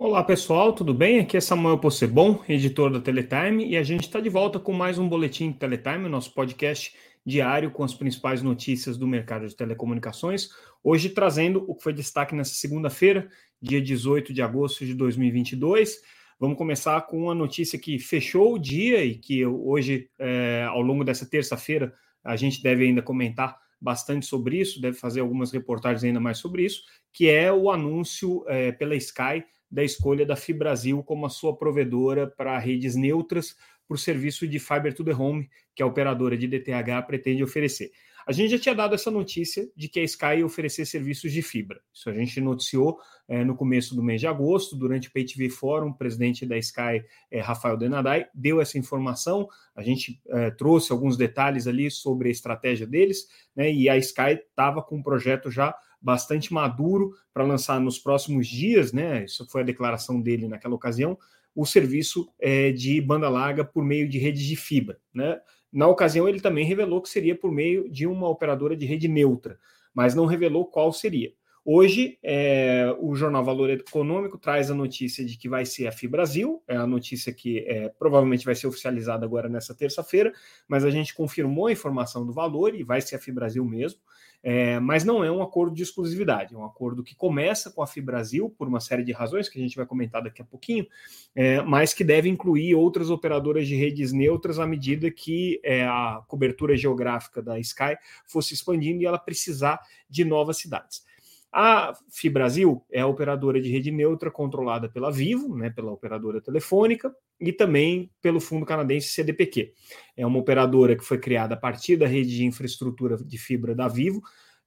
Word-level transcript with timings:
Olá 0.00 0.22
pessoal, 0.22 0.72
tudo 0.72 0.94
bem? 0.94 1.18
Aqui 1.18 1.36
é 1.36 1.40
Samuel 1.40 1.76
Possebon, 1.76 2.40
editor 2.48 2.88
da 2.88 3.00
Teletime, 3.00 3.68
e 3.68 3.76
a 3.76 3.82
gente 3.82 4.02
está 4.02 4.20
de 4.20 4.28
volta 4.28 4.60
com 4.60 4.72
mais 4.72 4.96
um 4.96 5.08
boletim 5.08 5.52
Teletime, 5.52 6.08
nosso 6.08 6.32
podcast 6.32 6.94
diário 7.26 7.72
com 7.72 7.82
as 7.82 7.92
principais 7.92 8.40
notícias 8.40 8.96
do 8.96 9.08
mercado 9.08 9.48
de 9.48 9.56
telecomunicações. 9.56 10.50
Hoje 10.84 11.08
trazendo 11.08 11.64
o 11.66 11.74
que 11.74 11.82
foi 11.82 11.92
destaque 11.92 12.32
nessa 12.32 12.54
segunda-feira, 12.54 13.28
dia 13.60 13.82
18 13.82 14.32
de 14.32 14.40
agosto 14.40 14.86
de 14.86 14.94
2022. 14.94 16.00
Vamos 16.38 16.56
começar 16.56 17.00
com 17.08 17.24
uma 17.24 17.34
notícia 17.34 17.76
que 17.76 17.98
fechou 17.98 18.54
o 18.54 18.58
dia 18.58 19.04
e 19.04 19.16
que 19.16 19.44
hoje, 19.44 20.08
é, 20.16 20.64
ao 20.68 20.80
longo 20.80 21.02
dessa 21.02 21.28
terça-feira, 21.28 21.92
a 22.22 22.36
gente 22.36 22.62
deve 22.62 22.84
ainda 22.84 23.02
comentar 23.02 23.58
bastante 23.80 24.26
sobre 24.26 24.60
isso, 24.60 24.80
deve 24.80 24.96
fazer 24.96 25.18
algumas 25.18 25.50
reportagens 25.50 26.04
ainda 26.04 26.20
mais 26.20 26.38
sobre 26.38 26.64
isso, 26.64 26.82
que 27.12 27.28
é 27.28 27.52
o 27.52 27.68
anúncio 27.68 28.44
é, 28.46 28.70
pela 28.70 28.94
Sky 28.94 29.44
da 29.70 29.84
escolha 29.84 30.24
da 30.24 30.36
Fibrasil 30.36 31.02
como 31.02 31.26
a 31.26 31.30
sua 31.30 31.56
provedora 31.56 32.26
para 32.26 32.58
redes 32.58 32.94
neutras 32.94 33.56
para 33.86 33.94
o 33.94 33.98
serviço 33.98 34.46
de 34.46 34.58
Fiber 34.58 34.94
to 34.94 35.04
the 35.04 35.14
Home 35.14 35.48
que 35.74 35.82
a 35.82 35.86
operadora 35.86 36.36
de 36.36 36.46
DTH 36.46 37.06
pretende 37.06 37.42
oferecer. 37.42 37.90
A 38.28 38.32
gente 38.32 38.50
já 38.50 38.58
tinha 38.58 38.74
dado 38.74 38.94
essa 38.94 39.10
notícia 39.10 39.66
de 39.74 39.88
que 39.88 39.98
a 39.98 40.04
Sky 40.04 40.36
ia 40.36 40.44
oferecer 40.44 40.84
serviços 40.84 41.32
de 41.32 41.40
fibra. 41.40 41.80
Isso 41.90 42.10
a 42.10 42.12
gente 42.12 42.38
noticiou 42.42 42.98
é, 43.26 43.42
no 43.42 43.56
começo 43.56 43.96
do 43.96 44.02
mês 44.02 44.20
de 44.20 44.26
agosto, 44.26 44.76
durante 44.76 45.08
o 45.08 45.12
PayTV 45.12 45.48
Forum, 45.48 45.88
o 45.88 45.94
presidente 45.96 46.44
da 46.44 46.58
Sky, 46.58 47.02
é, 47.30 47.40
Rafael 47.40 47.78
Denadai, 47.78 48.26
deu 48.34 48.60
essa 48.60 48.76
informação. 48.76 49.48
A 49.74 49.82
gente 49.82 50.20
é, 50.28 50.50
trouxe 50.50 50.92
alguns 50.92 51.16
detalhes 51.16 51.66
ali 51.66 51.90
sobre 51.90 52.28
a 52.28 52.30
estratégia 52.30 52.86
deles, 52.86 53.28
né, 53.56 53.72
e 53.72 53.88
a 53.88 53.96
Sky 53.96 54.38
estava 54.46 54.82
com 54.82 54.96
um 54.96 55.02
projeto 55.02 55.50
já 55.50 55.74
bastante 56.00 56.52
maduro 56.52 57.12
para 57.32 57.44
lançar 57.44 57.80
nos 57.80 57.98
próximos 57.98 58.46
dias, 58.46 58.92
né? 58.92 59.24
Isso 59.24 59.46
foi 59.50 59.62
a 59.62 59.64
declaração 59.64 60.20
dele 60.20 60.48
naquela 60.48 60.74
ocasião, 60.74 61.18
o 61.54 61.66
serviço 61.66 62.28
é, 62.38 62.70
de 62.70 63.00
banda 63.00 63.28
larga 63.28 63.64
por 63.64 63.84
meio 63.84 64.08
de 64.08 64.18
redes 64.18 64.44
de 64.44 64.56
fibra, 64.56 64.98
né? 65.12 65.40
Na 65.72 65.86
ocasião, 65.86 66.28
ele 66.28 66.40
também 66.40 66.64
revelou 66.64 67.02
que 67.02 67.08
seria 67.08 67.36
por 67.36 67.52
meio 67.52 67.90
de 67.90 68.06
uma 68.06 68.28
operadora 68.28 68.74
de 68.74 68.86
rede 68.86 69.06
neutra, 69.06 69.58
mas 69.92 70.14
não 70.14 70.24
revelou 70.24 70.64
qual 70.64 70.92
seria. 70.92 71.32
Hoje, 71.70 72.18
é, 72.22 72.96
o 72.98 73.14
jornal 73.14 73.44
Valor 73.44 73.68
Econômico 73.68 74.38
traz 74.38 74.70
a 74.70 74.74
notícia 74.74 75.22
de 75.22 75.36
que 75.36 75.50
vai 75.50 75.66
ser 75.66 75.86
a 75.86 75.92
FIBrasil, 75.92 76.62
é 76.66 76.74
a 76.74 76.86
notícia 76.86 77.30
que 77.30 77.58
é, 77.58 77.90
provavelmente 77.90 78.46
vai 78.46 78.54
ser 78.54 78.66
oficializada 78.66 79.26
agora 79.26 79.50
nessa 79.50 79.74
terça-feira, 79.74 80.32
mas 80.66 80.82
a 80.82 80.90
gente 80.90 81.14
confirmou 81.14 81.66
a 81.66 81.72
informação 81.72 82.24
do 82.24 82.32
valor 82.32 82.74
e 82.74 82.82
vai 82.82 83.02
ser 83.02 83.16
a 83.16 83.18
FIBrasil 83.18 83.62
mesmo. 83.62 84.00
É, 84.42 84.78
mas 84.78 85.04
não 85.04 85.24
é 85.24 85.30
um 85.30 85.42
acordo 85.42 85.74
de 85.74 85.82
exclusividade, 85.82 86.54
é 86.54 86.56
um 86.56 86.64
acordo 86.64 87.02
que 87.02 87.14
começa 87.14 87.70
com 87.70 87.82
a 87.82 87.86
FIBrasil 87.86 88.48
por 88.56 88.68
uma 88.68 88.78
série 88.78 89.02
de 89.02 89.10
razões 89.10 89.48
que 89.48 89.58
a 89.58 89.62
gente 89.62 89.76
vai 89.76 89.84
comentar 89.84 90.22
daqui 90.22 90.40
a 90.40 90.44
pouquinho, 90.44 90.86
é, 91.34 91.60
mas 91.62 91.92
que 91.92 92.04
deve 92.04 92.28
incluir 92.28 92.74
outras 92.74 93.10
operadoras 93.10 93.66
de 93.66 93.74
redes 93.74 94.12
neutras 94.12 94.60
à 94.60 94.66
medida 94.66 95.10
que 95.10 95.60
é, 95.64 95.84
a 95.84 96.22
cobertura 96.28 96.76
geográfica 96.76 97.42
da 97.42 97.58
Sky 97.58 97.96
fosse 98.26 98.54
expandindo 98.54 99.02
e 99.02 99.06
ela 99.06 99.18
precisar 99.18 99.80
de 100.08 100.24
novas 100.24 100.56
cidades. 100.58 101.07
A 101.52 101.94
Fibrasil 102.10 102.84
é 102.90 103.00
a 103.00 103.06
operadora 103.06 103.60
de 103.60 103.70
rede 103.70 103.90
neutra 103.90 104.30
controlada 104.30 104.88
pela 104.88 105.10
Vivo, 105.10 105.56
né, 105.56 105.70
pela 105.70 105.90
operadora 105.90 106.40
telefônica, 106.40 107.14
e 107.40 107.52
também 107.52 108.10
pelo 108.20 108.40
fundo 108.40 108.66
canadense 108.66 109.08
CDPQ. 109.08 109.72
É 110.16 110.26
uma 110.26 110.38
operadora 110.38 110.96
que 110.96 111.04
foi 111.04 111.18
criada 111.18 111.54
a 111.54 111.58
partir 111.58 111.96
da 111.96 112.06
rede 112.06 112.36
de 112.36 112.44
infraestrutura 112.44 113.16
de 113.16 113.38
fibra 113.38 113.74
da 113.74 113.88
Vivo, 113.88 114.20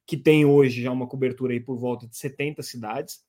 que 0.05 0.17
tem 0.17 0.45
hoje 0.45 0.81
já 0.81 0.91
uma 0.91 1.07
cobertura 1.07 1.53
aí 1.53 1.59
por 1.59 1.77
volta 1.77 2.07
de 2.07 2.17
70 2.17 2.63
cidades. 2.63 3.23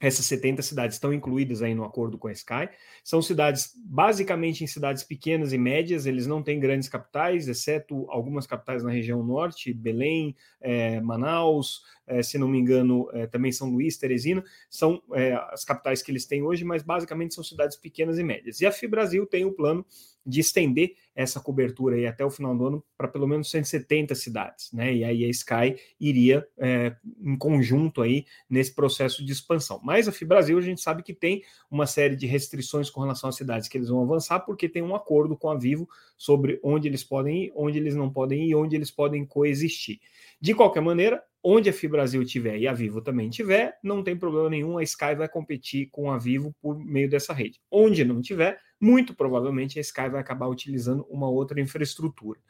Essas 0.00 0.24
70 0.24 0.62
cidades 0.62 0.96
estão 0.96 1.12
incluídas 1.12 1.60
aí 1.60 1.74
no 1.74 1.84
acordo 1.84 2.16
com 2.16 2.26
a 2.26 2.32
Sky. 2.32 2.70
São 3.04 3.20
cidades, 3.20 3.74
basicamente 3.84 4.64
em 4.64 4.66
cidades 4.66 5.04
pequenas 5.04 5.52
e 5.52 5.58
médias, 5.58 6.06
eles 6.06 6.26
não 6.26 6.42
têm 6.42 6.58
grandes 6.58 6.88
capitais, 6.88 7.48
exceto 7.48 8.06
algumas 8.10 8.46
capitais 8.46 8.82
na 8.82 8.90
região 8.90 9.22
norte, 9.22 9.74
Belém, 9.74 10.34
é, 10.58 11.02
Manaus, 11.02 11.82
é, 12.10 12.22
se 12.22 12.36
não 12.36 12.48
me 12.48 12.58
engano, 12.58 13.08
é, 13.12 13.26
também 13.26 13.52
São 13.52 13.70
Luís, 13.70 13.96
Teresina, 13.96 14.44
são 14.68 15.00
é, 15.12 15.32
as 15.50 15.64
capitais 15.64 16.02
que 16.02 16.10
eles 16.10 16.26
têm 16.26 16.42
hoje, 16.42 16.64
mas 16.64 16.82
basicamente 16.82 17.34
são 17.34 17.44
cidades 17.44 17.76
pequenas 17.76 18.18
e 18.18 18.24
médias. 18.24 18.60
E 18.60 18.66
a 18.66 18.72
FIBrasil 18.72 19.24
tem 19.26 19.44
o 19.44 19.52
plano 19.52 19.86
de 20.24 20.40
estender 20.40 20.94
essa 21.14 21.40
cobertura 21.40 21.96
aí 21.96 22.06
até 22.06 22.24
o 22.24 22.30
final 22.30 22.56
do 22.56 22.66
ano 22.66 22.84
para 22.96 23.08
pelo 23.08 23.26
menos 23.26 23.50
170 23.50 24.14
cidades, 24.14 24.70
né? 24.72 24.94
E 24.94 25.04
aí 25.04 25.24
a 25.24 25.28
Sky 25.28 25.76
iria 25.98 26.46
é, 26.58 26.94
em 27.20 27.36
conjunto 27.36 28.02
aí 28.02 28.24
nesse 28.48 28.74
processo 28.74 29.24
de 29.24 29.32
expansão. 29.32 29.80
Mas 29.82 30.08
a 30.08 30.12
FIBrasil 30.12 30.58
a 30.58 30.62
gente 30.62 30.80
sabe 30.80 31.02
que 31.02 31.14
tem 31.14 31.42
uma 31.70 31.86
série 31.86 32.16
de 32.16 32.26
restrições 32.26 32.90
com 32.90 33.00
relação 33.00 33.28
às 33.28 33.36
cidades 33.36 33.68
que 33.68 33.78
eles 33.78 33.88
vão 33.88 34.02
avançar, 34.02 34.40
porque 34.40 34.68
tem 34.68 34.82
um 34.82 34.94
acordo 34.94 35.36
com 35.36 35.50
a 35.50 35.56
Vivo 35.56 35.88
sobre 36.16 36.60
onde 36.62 36.86
eles 36.86 37.02
podem 37.02 37.44
ir, 37.44 37.52
onde 37.54 37.78
eles 37.78 37.94
não 37.94 38.10
podem 38.10 38.48
ir, 38.48 38.54
onde 38.54 38.76
eles 38.76 38.90
podem 38.90 39.24
coexistir. 39.24 40.00
De 40.40 40.54
qualquer 40.54 40.80
maneira, 40.80 41.22
onde 41.42 41.68
a 41.68 41.72
Fibrasil 41.72 42.24
tiver 42.24 42.58
e 42.58 42.66
a 42.66 42.72
Vivo 42.72 43.00
também 43.00 43.28
tiver, 43.28 43.78
não 43.82 44.02
tem 44.02 44.16
problema 44.16 44.48
nenhum, 44.48 44.78
a 44.78 44.82
Sky 44.82 45.14
vai 45.14 45.28
competir 45.28 45.88
com 45.90 46.10
a 46.10 46.18
Vivo 46.18 46.54
por 46.60 46.78
meio 46.78 47.08
dessa 47.08 47.32
rede. 47.32 47.60
Onde 47.70 48.04
não 48.04 48.20
tiver, 48.20 48.58
muito 48.80 49.14
provavelmente 49.14 49.78
a 49.78 49.82
Sky 49.82 50.08
vai 50.08 50.20
acabar 50.20 50.48
utilizando 50.48 51.06
uma 51.10 51.28
outra 51.28 51.60
infraestrutura. 51.60 52.40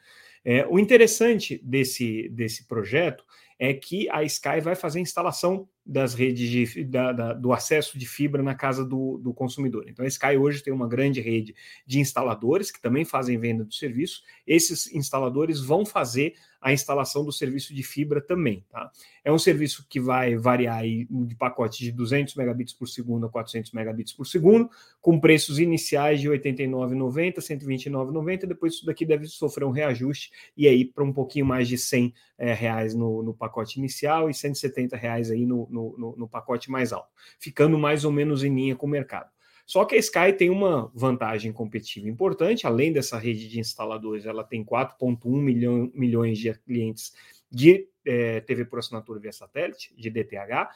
É, 0.43 0.65
o 0.67 0.79
interessante 0.79 1.61
desse, 1.63 2.29
desse 2.29 2.67
projeto 2.67 3.23
é 3.59 3.73
que 3.73 4.09
a 4.09 4.23
Sky 4.23 4.59
vai 4.61 4.75
fazer 4.75 4.99
instalação 4.99 5.67
das 5.85 6.13
redes 6.13 6.49
de, 6.49 6.83
da, 6.83 7.11
da, 7.11 7.33
do 7.33 7.51
acesso 7.51 7.97
de 7.97 8.07
fibra 8.07 8.43
na 8.43 8.53
casa 8.53 8.85
do, 8.85 9.17
do, 9.17 9.33
consumidor. 9.33 9.85
Então, 9.87 10.05
a 10.05 10.07
Sky 10.07 10.37
hoje 10.37 10.61
tem 10.61 10.71
uma 10.71 10.87
grande 10.87 11.19
rede 11.19 11.55
de 11.85 11.99
instaladores 11.99 12.71
que 12.71 12.81
também 12.81 13.03
fazem 13.03 13.37
venda 13.37 13.63
do 13.63 13.73
serviço. 13.73 14.21
Esses 14.45 14.93
instaladores 14.93 15.59
vão 15.59 15.85
fazer 15.85 16.35
a 16.61 16.71
instalação 16.71 17.25
do 17.25 17.31
serviço 17.31 17.73
de 17.73 17.81
fibra 17.81 18.21
também. 18.21 18.63
Tá? 18.69 18.91
É 19.25 19.31
um 19.31 19.39
serviço 19.39 19.85
que 19.89 19.99
vai 19.99 20.35
variar 20.35 20.83
de 20.83 21.35
pacote 21.35 21.83
de 21.83 21.91
200 21.91 22.35
megabits 22.35 22.73
por 22.73 22.87
segundo 22.87 23.25
a 23.25 23.29
400 23.29 23.71
megabits 23.71 24.13
por 24.13 24.25
segundo, 24.25 24.69
com 25.01 25.19
preços 25.19 25.57
iniciais 25.57 26.21
de 26.21 26.29
R$ 26.29 26.37
89,90, 26.37 27.15
R$ 27.15 27.31
129,90. 27.33 28.45
Depois 28.45 28.75
isso 28.75 28.85
daqui 28.85 29.05
deve 29.05 29.25
sofrer 29.25 29.65
um 29.65 29.71
reajuste 29.71 30.31
e 30.55 30.67
aí 30.67 30.85
para 30.85 31.03
um 31.03 31.11
pouquinho 31.11 31.47
mais 31.47 31.67
de 31.67 31.79
100 31.79 32.13
é, 32.37 32.53
reais 32.53 32.93
no, 32.93 33.23
no, 33.23 33.33
pacote 33.33 33.79
inicial 33.79 34.29
e 34.29 34.33
170 34.33 34.95
reais 34.95 35.31
aí 35.31 35.45
no, 35.45 35.67
no, 35.71 36.15
no 36.17 36.27
pacote 36.27 36.69
mais 36.69 36.91
alto, 36.91 37.09
ficando 37.39 37.77
mais 37.77 38.05
ou 38.05 38.11
menos 38.11 38.43
em 38.43 38.53
linha 38.53 38.75
com 38.75 38.85
o 38.85 38.89
mercado. 38.89 39.29
Só 39.65 39.85
que 39.85 39.95
a 39.95 39.99
Sky 39.99 40.33
tem 40.37 40.49
uma 40.49 40.91
vantagem 40.93 41.53
competitiva 41.53 42.09
importante, 42.09 42.67
além 42.67 42.91
dessa 42.91 43.17
rede 43.17 43.47
de 43.47 43.59
instaladores, 43.59 44.25
ela 44.25 44.43
tem 44.43 44.65
4,1 44.65 45.41
milhão, 45.41 45.91
milhões 45.93 46.37
de 46.37 46.53
clientes 46.53 47.13
de 47.49 47.87
é, 48.05 48.41
TV 48.41 48.65
por 48.65 48.79
assinatura 48.79 49.19
via 49.19 49.31
satélite, 49.31 49.93
de 49.95 50.09
DTH. 50.09 50.69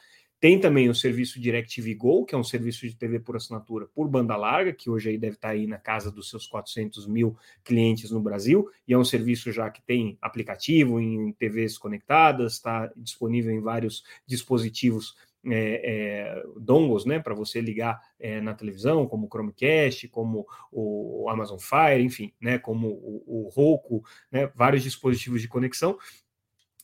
Tem 0.46 0.60
também 0.60 0.88
o 0.88 0.94
serviço 0.94 1.40
DirecTV 1.40 1.92
Go, 1.96 2.24
que 2.24 2.32
é 2.32 2.38
um 2.38 2.44
serviço 2.44 2.86
de 2.86 2.94
TV 2.94 3.18
por 3.18 3.34
assinatura 3.34 3.88
por 3.92 4.06
banda 4.06 4.36
larga, 4.36 4.72
que 4.72 4.88
hoje 4.88 5.08
aí 5.08 5.18
deve 5.18 5.34
estar 5.34 5.48
aí 5.48 5.66
na 5.66 5.76
casa 5.76 6.08
dos 6.08 6.30
seus 6.30 6.46
400 6.46 7.04
mil 7.08 7.36
clientes 7.64 8.12
no 8.12 8.20
Brasil, 8.20 8.70
e 8.86 8.94
é 8.94 8.96
um 8.96 9.02
serviço 9.02 9.50
já 9.50 9.68
que 9.68 9.82
tem 9.82 10.16
aplicativo 10.22 11.00
em 11.00 11.32
TVs 11.32 11.76
conectadas, 11.76 12.52
está 12.52 12.92
disponível 12.96 13.52
em 13.52 13.60
vários 13.60 14.04
dispositivos 14.24 15.16
é, 15.44 15.80
é, 15.82 16.44
dongles, 16.60 17.04
né, 17.04 17.18
para 17.18 17.34
você 17.34 17.60
ligar 17.60 18.00
é, 18.20 18.40
na 18.40 18.54
televisão, 18.54 19.04
como 19.08 19.26
o 19.26 19.28
Chromecast, 19.28 20.06
como 20.08 20.46
o 20.70 21.28
Amazon 21.28 21.58
Fire, 21.58 22.04
enfim, 22.04 22.32
né, 22.40 22.56
como 22.56 22.88
o, 22.88 23.46
o 23.46 23.48
Roku, 23.48 24.04
né, 24.30 24.46
vários 24.54 24.84
dispositivos 24.84 25.40
de 25.40 25.48
conexão. 25.48 25.98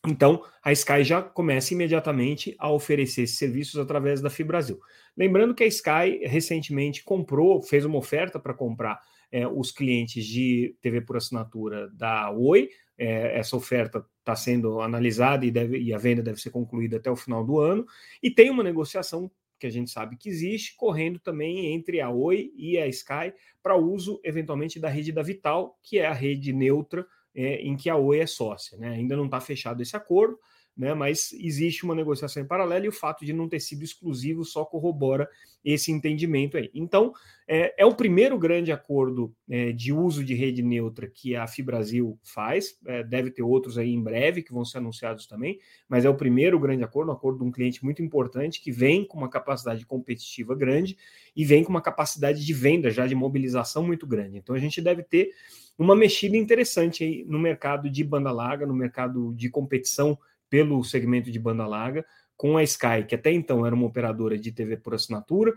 Então, 0.07 0.43
a 0.65 0.73
Sky 0.73 1.05
já 1.05 1.23
começa 1.23 1.75
imediatamente 1.75 2.57
a 2.59 2.71
oferecer 2.71 3.23
esses 3.23 3.39
serviços 3.39 3.79
através 3.79 4.21
da 4.21 4.29
FIBrasil. 4.29 4.81
Lembrando 5.17 5.55
que 5.55 5.63
a 5.63 5.67
Sky 5.67 6.21
recentemente 6.25 7.05
comprou, 7.05 7.63
fez 7.63 7.85
uma 7.85 7.99
oferta 7.99 8.41
para 8.41 8.53
comprar 8.53 9.01
é, 9.31 9.47
os 9.47 9.71
clientes 9.71 10.27
de 10.27 10.77
TV 10.81 11.01
por 11.03 11.17
assinatura 11.17 11.89
da 11.91 12.31
Oi, 12.33 12.69
é, 12.99 13.39
essa 13.39 13.57
oferta 13.57 14.05
está 14.19 14.35
sendo 14.35 14.81
analisada 14.81 15.47
e, 15.47 15.51
deve, 15.51 15.79
e 15.79 15.95
a 15.95 15.99
venda 15.99 16.23
deve 16.23 16.41
ser 16.41 16.51
concluída 16.51 16.97
até 16.97 17.11
o 17.11 17.17
final 17.17 17.45
do 17.45 17.59
ano. 17.61 17.87
E 18.21 18.31
tem 18.31 18.51
uma 18.51 18.63
negociação 18.63 19.31
que 19.59 19.67
a 19.69 19.71
gente 19.71 19.93
sabe 19.93 20.17
que 20.17 20.29
existe, 20.29 20.75
correndo 20.77 21.21
também 21.21 21.73
entre 21.73 22.01
a 22.01 22.11
Oi 22.11 22.53
e 22.57 22.77
a 22.77 22.89
Sky 22.89 23.33
para 23.63 23.77
uso, 23.77 24.21
eventualmente, 24.25 24.81
da 24.81 24.89
rede 24.89 25.13
da 25.13 25.23
Vital, 25.23 25.79
que 25.81 26.01
é 26.01 26.07
a 26.07 26.13
rede 26.13 26.53
neutra 26.53 27.07
é, 27.35 27.57
em 27.63 27.77
que 27.77 27.89
a 27.89 27.97
Oi 27.97 28.21
é 28.21 28.27
sócia. 28.27 28.77
Né? 28.79 28.89
Ainda 28.89 29.17
não 29.17 29.27
está 29.27 29.41
fechado 29.41 29.83
esse 29.83 29.97
acordo, 29.97 30.39
né? 30.77 30.95
Mas 30.95 31.33
existe 31.33 31.85
uma 31.85 31.95
negociação 31.95 32.43
em 32.43 32.47
paralelo 32.47 32.87
e 32.87 32.89
o 32.89 32.93
fato 32.93 33.25
de 33.25 33.33
não 33.33 33.49
ter 33.49 33.61
sido 33.61 33.83
exclusivo 33.83 34.45
só 34.45 34.65
corrobora 34.65 35.29
esse 35.65 35.93
entendimento 35.93 36.57
aí. 36.57 36.71
Então, 36.75 37.13
é, 37.47 37.83
é 37.83 37.87
o 37.87 37.95
primeiro 37.95 38.39
grande 38.39 38.73
acordo 38.73 39.35
é, 39.49 39.73
de 39.73 39.93
uso 39.93 40.25
de 40.25 40.35
rede 40.35 40.63
neutra 40.63 41.07
que 41.07 41.37
a 41.37 41.47
Fibrasil 41.47 42.19
faz. 42.23 42.79
É, 42.87 43.05
deve 43.05 43.31
ter 43.31 43.43
outros 43.43 43.79
aí 43.79 43.91
em 43.91 44.03
breve 44.03 44.43
que 44.43 44.53
vão 44.53 44.65
ser 44.65 44.79
anunciados 44.79 45.27
também, 45.27 45.59
mas 45.89 46.05
é 46.05 46.09
o 46.09 46.15
primeiro 46.15 46.59
grande 46.59 46.83
acordo, 46.83 47.11
um 47.11 47.15
acordo 47.15 47.39
de 47.39 47.45
um 47.45 47.53
cliente 47.53 47.85
muito 47.85 48.03
importante 48.03 48.61
que 48.61 48.73
vem 48.73 49.05
com 49.05 49.19
uma 49.19 49.29
capacidade 49.29 49.85
competitiva 49.87 50.55
grande 50.55 50.97
e 51.37 51.45
vem 51.45 51.63
com 51.63 51.71
uma 51.71 51.83
capacidade 51.83 52.45
de 52.45 52.55
venda 52.55 52.91
já 52.91 53.07
de 53.07 53.15
mobilização 53.15 53.85
muito 53.85 54.07
grande. 54.07 54.39
Então, 54.39 54.55
a 54.55 54.59
gente 54.59 54.81
deve 54.81 55.03
ter 55.03 55.31
uma 55.79 55.97
mexida 55.97 56.37
interessante 56.37 57.05
aí 57.05 57.25
no 57.27 57.39
mercado 57.39 57.89
de 57.89 58.05
banda 58.05 58.31
larga, 58.31 58.67
no 58.67 58.75
mercado 58.75 59.33
de 59.35 59.49
competição 59.49 60.19
pelo 60.53 60.85
segmento 60.85 61.31
de 61.31 61.39
banda 61.39 61.67
larga, 61.67 62.05
com 62.37 62.59
a 62.59 62.63
Sky, 62.63 63.07
que 63.09 63.15
até 63.15 63.33
então 63.33 63.65
era 63.65 63.75
uma 63.75 63.87
operadora 63.87 64.37
de 64.37 64.53
TV 64.53 64.77
por 64.77 64.93
assinatura, 64.93 65.55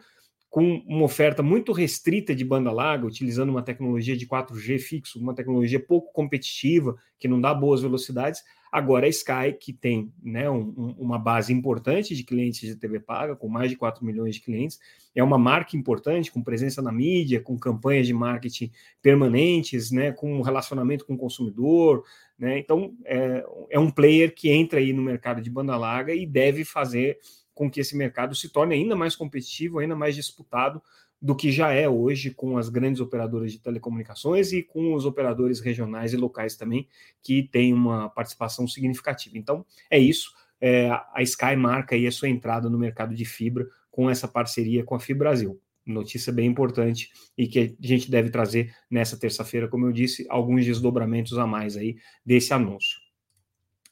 com 0.50 0.81
uma 0.88 1.03
oferta 1.03 1.44
muito 1.44 1.74
restrita 1.74 2.33
de 2.33 2.45
banda 2.45 2.71
larga, 2.71 3.06
utilizando 3.06 3.50
uma 3.50 3.62
tecnologia 3.62 4.15
de 4.15 4.25
4G 4.25 4.80
fixo, 4.80 5.19
uma 5.19 5.36
tecnologia 5.36 5.86
pouco 5.86 6.13
competitiva, 6.13 6.95
que 7.19 7.27
não 7.27 7.42
dá 7.42 7.53
boas 7.53 7.81
velocidades, 7.81 8.42
Agora 8.75 9.06
a 9.06 9.10
Sky, 9.10 9.54
que 9.57 9.72
tem 9.72 10.12
né, 10.22 10.50
um, 10.50 10.94
uma 10.98 11.18
base 11.18 11.54
importante 11.54 12.13
de 12.13 12.25
clientes 12.25 12.60
de 12.60 12.75
TV 12.75 13.00
paga, 13.00 13.33
com 13.33 13.48
mais 13.48 13.69
de 13.69 13.77
4 13.77 14.04
milhões 14.06 14.36
de 14.36 14.42
clientes, 14.42 14.81
é 15.16 15.24
uma 15.24 15.38
marca 15.38 15.77
importante, 15.77 16.30
com 16.30 16.44
presença 16.44 16.81
na 16.81 16.92
mídia, 16.92 17.39
com 17.39 17.57
campanhas 17.57 18.06
de 18.06 18.13
marketing 18.13 18.69
permanentes, 19.01 19.92
né, 19.92 20.12
com 20.12 20.39
um 20.39 20.42
relacionamento 20.42 21.06
com 21.06 21.13
o 21.13 21.18
consumidor. 21.18 22.04
Né, 22.38 22.60
então, 22.60 22.94
é, 23.06 23.45
é 23.69 23.80
um 23.80 23.89
player 23.89 24.36
que 24.36 24.50
entra 24.50 24.77
aí 24.77 24.92
no 24.92 25.01
mercado 25.01 25.42
de 25.42 25.50
banda 25.50 25.77
larga 25.77 26.13
e 26.13 26.25
deve 26.25 26.66
fazer 26.66 27.18
com 27.54 27.72
que 27.72 27.80
esse 27.80 27.95
mercado 27.95 28.36
se 28.36 28.50
torne 28.50 28.75
ainda 28.75 28.94
mais 28.94 29.16
competitivo, 29.16 29.80
ainda 29.80 29.95
mais 29.95 30.16
disputado 30.16 30.81
do 31.25 31.36
que 31.36 31.51
já 31.51 31.72
é 31.72 31.89
hoje 31.89 32.30
com 32.30 32.56
as 32.56 32.69
grandes 32.69 33.01
operadoras 33.01 33.51
de 33.51 33.57
telecomunicações 33.57 34.54
e 34.54 34.62
com 34.62 34.94
os 34.94 35.06
operadores 35.06 35.60
regionais 35.60 36.13
e 36.13 36.18
locais 36.18 36.56
também, 36.56 36.88
que 37.19 37.42
têm 37.42 37.74
uma 37.74 38.12
participação 38.12 38.68
significativa. 38.68 39.36
Então, 39.36 39.66
é 39.89 39.98
isso. 39.98 40.31
É, 40.62 40.92
a 40.92 41.24
Sky 41.24 41.56
marca 41.56 41.95
aí 41.95 42.06
a 42.06 42.12
sua 42.12 42.30
entrada 42.30 42.69
no 42.69 42.77
mercado 42.77 43.16
de 43.16 43.25
fibra 43.25 43.66
com 43.89 44.07
essa 44.07 44.27
parceria 44.27 44.83
com 44.83 44.94
a 44.94 45.00
Fibra 45.00 45.30
Brasil. 45.30 45.60
Notícia 45.83 46.31
bem 46.31 46.45
importante 46.45 47.10
e 47.36 47.48
que 47.48 47.75
a 47.83 47.88
gente 47.88 48.12
deve 48.12 48.30
trazer 48.30 48.72
nessa 48.88 49.18
terça-feira, 49.18 49.68
como 49.68 49.88
eu 49.88 49.92
disse, 49.92 50.27
alguns 50.30 50.63
desdobramentos 50.63 51.39
a 51.39 51.48
mais 51.48 51.75
aí 51.75 51.95
desse 52.24 52.54
anúncio. 52.54 53.00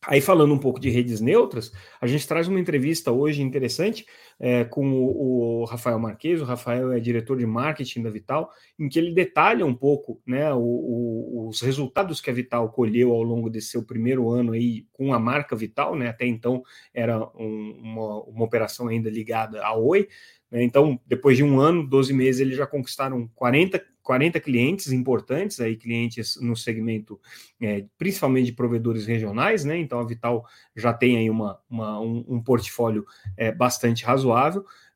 Aí, 0.06 0.20
falando 0.20 0.54
um 0.54 0.60
pouco 0.60 0.80
de 0.80 0.90
redes 0.90 1.22
neutras, 1.22 1.72
a 2.02 2.08
gente 2.08 2.28
traz 2.28 2.48
uma 2.48 2.60
entrevista 2.60 3.12
hoje 3.12 3.42
interessante 3.42 4.06
é, 4.46 4.66
com 4.66 4.86
o, 4.92 5.62
o, 5.62 5.64
Rafael 5.64 5.98
Marques. 5.98 6.42
O 6.42 6.44
Rafael 6.44 6.92
é 6.92 7.00
diretor 7.00 7.38
de 7.38 7.46
marketing 7.46 8.04
da 8.04 8.10
Vital, 8.10 8.52
em 8.78 8.90
que 8.90 9.00
ele 9.00 9.14
detalha 9.14 9.66
um 9.66 9.74
pouco 9.74 10.22
né, 10.28 10.54
o, 10.54 11.48
os 11.48 11.62
resultados 11.62 12.20
que 12.20 12.30
a 12.30 12.34
Vital 12.34 12.70
colheu 12.70 13.14
ao 13.14 13.24
longo 13.24 13.50
desse 13.50 13.70
seu 13.70 13.84
primeiro 13.84 14.30
ano 14.30 14.52
aí 14.52 14.86
com 14.92 15.14
a 15.14 15.20
marca 15.20 15.56
Vital. 15.56 15.96
Né, 15.96 16.10
até 16.10 16.26
então 16.26 16.62
era 16.94 17.26
um, 17.38 17.80
uma, 17.82 18.24
uma 18.24 18.44
operação 18.44 18.90
ainda 18.90 19.10
ligada 19.10 19.64
à 19.64 19.74
Oi. 19.78 20.10
Né, 20.52 20.62
então, 20.62 21.00
depois 21.08 21.38
de 21.38 21.44
um 21.44 21.62
ano, 21.62 21.88
12 21.88 22.12
meses, 22.12 22.42
eles 22.42 22.58
já 22.58 22.68
conquistaram 22.68 23.30
40 23.36 23.80
40 24.04 24.40
clientes 24.42 24.92
importantes, 24.92 25.60
aí 25.62 25.78
clientes 25.78 26.38
no 26.42 26.56
segmento, 26.56 27.20
é, 27.60 27.86
principalmente 27.98 28.48
de 28.48 28.52
provedores 28.52 29.08
regionais, 29.08 29.64
né? 29.64 29.78
Então 29.78 30.00
a 30.00 30.06
Vital 30.06 30.46
já 30.76 30.94
tem 30.94 31.18
aí 31.18 31.30
uma, 31.30 31.58
uma 31.70 32.00
um, 32.02 32.24
um, 32.28 32.44
portfólio 32.44 33.06
é, 33.38 33.52
bastante 33.52 34.04
razoável. 34.04 34.33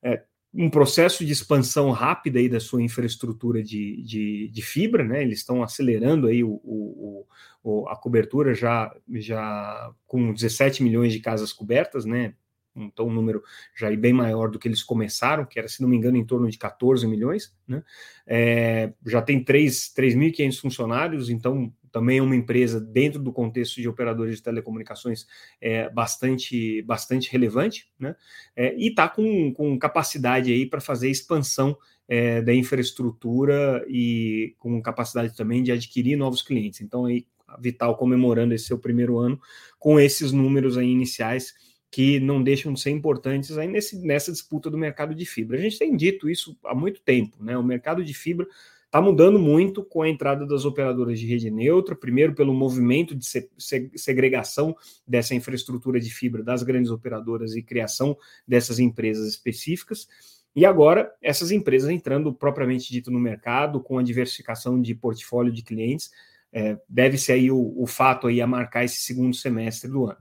É, 0.03 0.23
um 0.53 0.69
processo 0.69 1.25
de 1.25 1.31
expansão 1.31 1.91
rápida 1.91 2.39
aí 2.39 2.49
da 2.49 2.59
sua 2.59 2.81
infraestrutura 2.81 3.61
de, 3.61 4.01
de, 4.01 4.49
de 4.49 4.61
fibra, 4.61 5.03
né? 5.03 5.21
Eles 5.21 5.39
estão 5.39 5.61
acelerando 5.61 6.27
aí 6.27 6.43
o, 6.43 6.59
o, 6.63 7.27
o, 7.63 7.87
a 7.89 7.95
cobertura 7.95 8.53
já, 8.53 8.93
já 9.15 9.91
com 10.05 10.33
17 10.33 10.81
milhões 10.81 11.13
de 11.13 11.19
casas 11.19 11.53
cobertas, 11.53 12.05
né? 12.05 12.33
Então 12.77 13.07
um 13.07 13.13
número 13.13 13.43
já 13.75 13.93
bem 13.95 14.13
maior 14.13 14.49
do 14.49 14.59
que 14.59 14.67
eles 14.67 14.83
começaram, 14.83 15.45
que 15.45 15.57
era, 15.57 15.67
se 15.67 15.81
não 15.81 15.89
me 15.89 15.97
engano, 15.97 16.17
em 16.17 16.25
torno 16.25 16.49
de 16.49 16.57
14 16.57 17.07
milhões, 17.07 17.53
né? 17.67 17.83
É, 18.25 18.93
já 19.05 19.21
tem 19.21 19.43
3.500 19.43 20.59
funcionários, 20.59 21.29
então 21.29 21.73
também 21.91 22.19
é 22.19 22.21
uma 22.21 22.35
empresa 22.35 22.79
dentro 22.79 23.19
do 23.19 23.31
contexto 23.31 23.81
de 23.81 23.87
operadores 23.87 24.37
de 24.37 24.43
telecomunicações 24.43 25.25
é, 25.59 25.89
bastante, 25.89 26.81
bastante 26.83 27.31
relevante, 27.31 27.89
né? 27.99 28.15
É, 28.55 28.75
e 28.77 28.89
está 28.89 29.09
com, 29.09 29.53
com 29.53 29.77
capacidade 29.79 30.51
aí 30.51 30.65
para 30.65 30.79
fazer 30.79 31.09
expansão 31.09 31.77
é, 32.07 32.41
da 32.41 32.53
infraestrutura 32.53 33.85
e 33.89 34.55
com 34.59 34.81
capacidade 34.81 35.35
também 35.35 35.63
de 35.63 35.71
adquirir 35.71 36.15
novos 36.15 36.41
clientes. 36.41 36.81
Então 36.81 37.05
aí 37.05 37.25
a 37.47 37.59
Vital 37.59 37.95
comemorando 37.95 38.53
esse 38.53 38.65
seu 38.65 38.77
primeiro 38.77 39.17
ano 39.17 39.39
com 39.79 39.99
esses 39.99 40.31
números 40.31 40.77
aí 40.77 40.89
iniciais 40.89 41.53
que 41.89 42.19
não 42.19 42.43
deixam 42.43 42.73
de 42.73 42.79
ser 42.79 42.91
importantes 42.91 43.57
aí 43.57 43.67
nesse, 43.67 43.97
nessa 44.05 44.31
disputa 44.31 44.69
do 44.69 44.77
mercado 44.77 45.15
de 45.15 45.25
fibra. 45.25 45.57
A 45.57 45.61
gente 45.61 45.79
tem 45.79 45.95
dito 45.95 46.29
isso 46.29 46.57
há 46.65 46.75
muito 46.75 47.01
tempo, 47.01 47.41
né? 47.43 47.57
O 47.57 47.63
mercado 47.63 48.03
de 48.03 48.13
fibra 48.13 48.47
está 48.85 49.01
mudando 49.01 49.37
muito 49.37 49.83
com 49.83 50.01
a 50.01 50.09
entrada 50.09 50.45
das 50.45 50.65
operadoras 50.65 51.19
de 51.19 51.27
rede 51.27 51.51
neutra, 51.51 51.95
primeiro 51.95 52.33
pelo 52.33 52.53
movimento 52.53 53.13
de 53.15 53.25
se, 53.25 53.49
se, 53.57 53.91
segregação 53.95 54.75
dessa 55.05 55.35
infraestrutura 55.35 55.99
de 55.99 56.09
fibra 56.09 56.43
das 56.43 56.63
grandes 56.63 56.91
operadoras 56.91 57.55
e 57.55 57.61
criação 57.61 58.17
dessas 58.47 58.79
empresas 58.79 59.27
específicas. 59.27 60.07
E 60.55 60.65
agora, 60.65 61.13
essas 61.21 61.51
empresas 61.51 61.89
entrando 61.89 62.33
propriamente 62.33 62.91
dito 62.91 63.11
no 63.11 63.19
mercado, 63.19 63.79
com 63.79 63.99
a 63.99 64.03
diversificação 64.03 64.81
de 64.81 64.95
portfólio 64.95 65.51
de 65.51 65.61
clientes, 65.61 66.09
é, 66.51 66.79
deve 66.87 67.17
ser 67.17 67.33
aí 67.33 67.51
o, 67.51 67.73
o 67.77 67.85
fato 67.85 68.27
aí 68.27 68.41
a 68.41 68.47
marcar 68.47 68.83
esse 68.83 69.01
segundo 69.01 69.35
semestre 69.35 69.89
do 69.89 70.05
ano. 70.05 70.17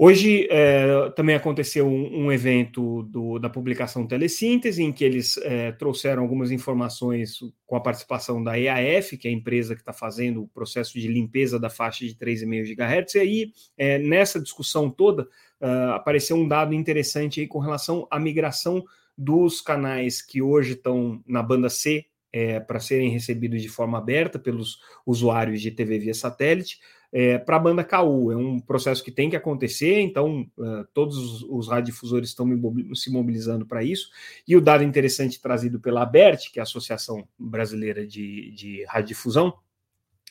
Hoje 0.00 0.46
é, 0.48 1.10
também 1.16 1.34
aconteceu 1.34 1.84
um, 1.84 2.26
um 2.26 2.32
evento 2.32 3.02
do, 3.02 3.36
da 3.40 3.50
publicação 3.50 4.06
Telesíntese, 4.06 4.80
em 4.80 4.92
que 4.92 5.02
eles 5.02 5.36
é, 5.38 5.72
trouxeram 5.72 6.22
algumas 6.22 6.52
informações 6.52 7.40
com 7.66 7.74
a 7.74 7.80
participação 7.80 8.40
da 8.40 8.56
EAF, 8.56 9.16
que 9.16 9.26
é 9.26 9.30
a 9.32 9.34
empresa 9.34 9.74
que 9.74 9.80
está 9.80 9.92
fazendo 9.92 10.44
o 10.44 10.46
processo 10.46 10.92
de 10.96 11.08
limpeza 11.08 11.58
da 11.58 11.68
faixa 11.68 12.06
de 12.06 12.14
3,5 12.14 12.76
GHz, 12.76 13.14
e 13.16 13.18
aí, 13.18 13.52
é, 13.76 13.98
nessa 13.98 14.40
discussão 14.40 14.88
toda, 14.88 15.24
uh, 15.60 15.90
apareceu 15.94 16.36
um 16.36 16.46
dado 16.46 16.74
interessante 16.74 17.40
aí 17.40 17.48
com 17.48 17.58
relação 17.58 18.06
à 18.08 18.20
migração 18.20 18.84
dos 19.16 19.60
canais 19.60 20.22
que 20.22 20.40
hoje 20.40 20.74
estão 20.74 21.20
na 21.26 21.42
banda 21.42 21.68
C 21.68 22.06
é, 22.32 22.60
para 22.60 22.78
serem 22.78 23.10
recebidos 23.10 23.60
de 23.60 23.68
forma 23.68 23.98
aberta 23.98 24.38
pelos 24.38 24.78
usuários 25.04 25.60
de 25.60 25.72
TV 25.72 25.98
via 25.98 26.14
satélite 26.14 26.78
é, 27.12 27.38
para 27.38 27.56
a 27.56 27.60
banda 27.60 27.84
KU. 27.84 28.32
É 28.32 28.36
um 28.36 28.58
processo 28.58 29.02
que 29.02 29.10
tem 29.10 29.30
que 29.30 29.36
acontecer, 29.36 30.00
então 30.00 30.46
uh, 30.56 30.84
todos 30.92 31.42
os, 31.42 31.68
radiodifusores 31.68 32.30
estão 32.30 32.46
se 32.94 33.10
mobilizando 33.10 33.66
para 33.66 33.82
isso. 33.82 34.10
E 34.46 34.56
o 34.56 34.60
dado 34.60 34.84
interessante 34.84 35.40
trazido 35.40 35.80
pela 35.80 36.02
ABERT, 36.02 36.50
que 36.52 36.58
é 36.58 36.62
a 36.62 36.64
Associação 36.64 37.26
Brasileira 37.38 38.06
de, 38.06 38.52
de 38.52 38.84
Radiodifusão, 38.84 39.54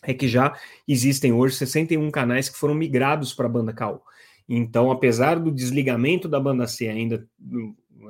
é 0.03 0.13
que 0.13 0.27
já 0.27 0.55
existem 0.87 1.33
hoje 1.33 1.55
61 1.55 2.11
canais 2.11 2.49
que 2.49 2.57
foram 2.57 2.75
migrados 2.75 3.33
para 3.33 3.47
a 3.47 3.49
banda 3.49 3.73
KU. 3.73 4.01
Então, 4.47 4.91
apesar 4.91 5.39
do 5.39 5.51
desligamento 5.51 6.27
da 6.29 6.39
banda 6.39 6.67
C 6.67 6.87
ainda 6.87 7.27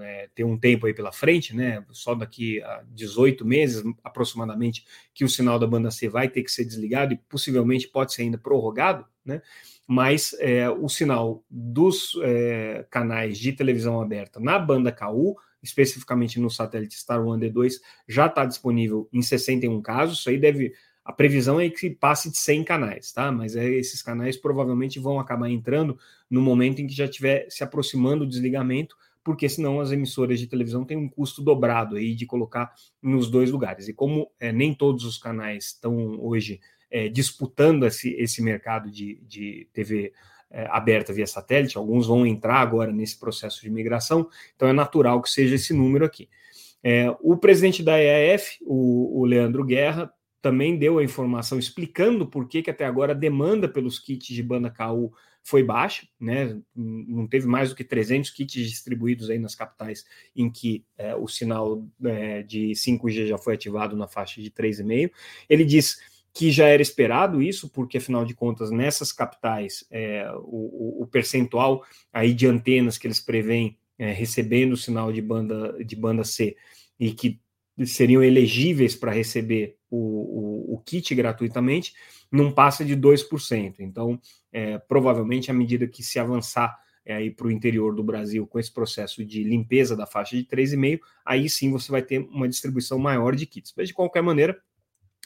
é, 0.01 0.29
ter 0.33 0.43
um 0.43 0.57
tempo 0.57 0.85
aí 0.85 0.93
pela 0.93 1.11
frente, 1.11 1.55
né? 1.55 1.83
Só 1.91 2.15
daqui 2.15 2.61
a 2.61 2.83
18 2.89 3.45
meses 3.45 3.83
aproximadamente 4.03 4.85
que 5.13 5.25
o 5.25 5.29
sinal 5.29 5.57
da 5.59 5.67
banda 5.67 5.91
C 5.91 6.09
vai 6.09 6.29
ter 6.29 6.43
que 6.43 6.51
ser 6.51 6.65
desligado 6.65 7.13
e 7.13 7.17
possivelmente 7.17 7.87
pode 7.87 8.13
ser 8.13 8.23
ainda 8.23 8.37
prorrogado, 8.37 9.05
né? 9.25 9.41
Mas 9.87 10.35
é, 10.39 10.69
o 10.69 10.89
sinal 10.89 11.43
dos 11.49 12.17
é, 12.21 12.85
canais 12.89 13.37
de 13.37 13.53
televisão 13.53 14.01
aberta 14.01 14.39
na 14.39 14.59
banda 14.59 14.91
KU, 14.91 15.37
especificamente 15.63 16.39
no 16.39 16.49
satélite 16.49 16.95
Star 16.95 17.25
One 17.25 17.49
D2, 17.49 17.75
já 18.07 18.25
está 18.25 18.45
disponível 18.45 19.07
em 19.13 19.21
61 19.21 19.81
casos. 19.81 20.19
Isso 20.19 20.29
aí 20.29 20.37
deve 20.37 20.73
a 21.07 21.13
previsão 21.13 21.57
é 21.57 21.69
que 21.69 21.89
passe 21.89 22.29
de 22.29 22.37
100 22.37 22.65
canais, 22.65 23.13
tá? 23.13 23.31
Mas 23.31 23.55
é, 23.55 23.65
esses 23.65 24.01
canais 24.01 24.35
provavelmente 24.35 24.99
vão 24.99 25.21
acabar 25.21 25.49
entrando 25.49 25.97
no 26.29 26.41
momento 26.41 26.81
em 26.81 26.87
que 26.87 26.93
já 26.93 27.05
estiver 27.05 27.47
se 27.49 27.63
aproximando 27.63 28.25
o 28.25 28.27
desligamento 28.27 28.97
porque 29.27 29.49
senão 29.49 29.81
as 29.81 29.91
emissoras 29.91 30.39
de 30.39 30.47
televisão 30.47 30.85
têm 30.85 30.95
um 30.95 31.09
custo 31.09 31.41
dobrado 31.41 31.97
aí 31.97 32.15
de 32.15 32.25
colocar 32.25 32.73
nos 33.01 33.29
dois 33.29 33.51
lugares. 33.51 33.89
E 33.89 33.93
como 33.93 34.31
é, 34.39 34.53
nem 34.53 34.73
todos 34.73 35.03
os 35.03 35.17
canais 35.17 35.65
estão 35.65 36.17
hoje 36.21 36.61
é, 36.89 37.09
disputando 37.09 37.85
esse, 37.85 38.13
esse 38.13 38.41
mercado 38.41 38.89
de, 38.89 39.19
de 39.27 39.67
TV 39.73 40.13
é, 40.49 40.65
aberta 40.69 41.11
via 41.11 41.27
satélite, 41.27 41.77
alguns 41.77 42.07
vão 42.07 42.25
entrar 42.25 42.61
agora 42.61 42.89
nesse 42.89 43.19
processo 43.19 43.61
de 43.61 43.69
migração, 43.69 44.29
então 44.55 44.69
é 44.69 44.71
natural 44.71 45.21
que 45.21 45.29
seja 45.29 45.55
esse 45.55 45.73
número 45.73 46.05
aqui. 46.05 46.29
O 47.21 47.35
presidente 47.35 47.83
da 47.83 48.01
EAF, 48.01 48.59
o, 48.61 49.19
o 49.19 49.25
Leandro 49.25 49.65
Guerra, 49.65 50.09
também 50.41 50.77
deu 50.77 50.99
a 50.99 51.03
informação 51.03 51.57
explicando 51.57 52.27
por 52.27 52.47
que, 52.47 52.61
que 52.61 52.69
até 52.69 52.85
agora 52.85 53.11
a 53.11 53.15
demanda 53.15 53.67
pelos 53.67 53.99
kits 53.99 54.27
de 54.27 54.43
banda 54.43 54.69
KU 54.69 55.13
foi 55.43 55.63
baixa, 55.63 56.05
né? 56.19 56.59
não 56.75 57.25
teve 57.25 57.47
mais 57.47 57.69
do 57.69 57.75
que 57.75 57.83
300 57.83 58.29
kits 58.31 58.69
distribuídos 58.69 59.29
aí 59.29 59.39
nas 59.39 59.55
capitais 59.55 60.05
em 60.35 60.49
que 60.49 60.83
é, 60.97 61.15
o 61.15 61.25
sinal 61.25 61.87
é, 62.03 62.43
de 62.43 62.71
5G 62.71 63.27
já 63.27 63.37
foi 63.37 63.53
ativado 63.53 63.95
na 63.95 64.07
faixa 64.07 64.41
de 64.41 64.51
3,5. 64.51 65.09
Ele 65.47 65.63
diz 65.63 65.99
que 66.33 66.51
já 66.51 66.67
era 66.67 66.81
esperado 66.81 67.41
isso, 67.41 67.69
porque 67.69 67.97
afinal 67.97 68.25
de 68.25 68.35
contas, 68.35 68.69
nessas 68.71 69.13
capitais, 69.13 69.87
é, 69.89 70.29
o, 70.35 71.01
o, 71.01 71.07
percentual 71.07 71.81
aí 72.11 72.33
de 72.33 72.45
antenas 72.45 72.97
que 72.97 73.07
eles 73.07 73.21
preveem 73.21 73.77
é, 73.97 74.11
recebendo 74.11 74.73
o 74.73 74.77
sinal 74.77 75.13
de 75.13 75.21
banda, 75.21 75.81
de 75.83 75.95
banda 75.95 76.25
C 76.25 76.57
e 76.99 77.11
que 77.13 77.39
seriam 77.85 78.21
elegíveis 78.21 78.95
para 78.95 79.13
receber 79.13 79.76
o, 79.89 79.97
o, 79.97 80.75
o, 80.75 80.79
kit 80.79 81.13
gratuitamente, 81.15 81.93
não 82.31 82.51
passa 82.51 82.83
de 82.83 82.95
2%. 82.95 83.75
Então, 83.79 84.19
é, 84.51 84.77
provavelmente, 84.77 85.49
à 85.49 85.53
medida 85.53 85.87
que 85.87 86.03
se 86.03 86.19
avançar 86.19 86.77
é, 87.05 87.29
para 87.29 87.47
o 87.47 87.51
interior 87.51 87.95
do 87.95 88.03
Brasil 88.03 88.45
com 88.45 88.59
esse 88.59 88.71
processo 88.71 89.25
de 89.25 89.43
limpeza 89.43 89.95
da 89.95 90.05
faixa 90.05 90.35
de 90.35 90.43
3,5, 90.43 90.99
aí 91.25 91.49
sim 91.49 91.71
você 91.71 91.91
vai 91.91 92.01
ter 92.01 92.19
uma 92.19 92.49
distribuição 92.49 92.99
maior 92.99 93.35
de 93.35 93.45
kits. 93.45 93.73
Mas, 93.75 93.87
de 93.87 93.93
qualquer 93.93 94.21
maneira, 94.21 94.59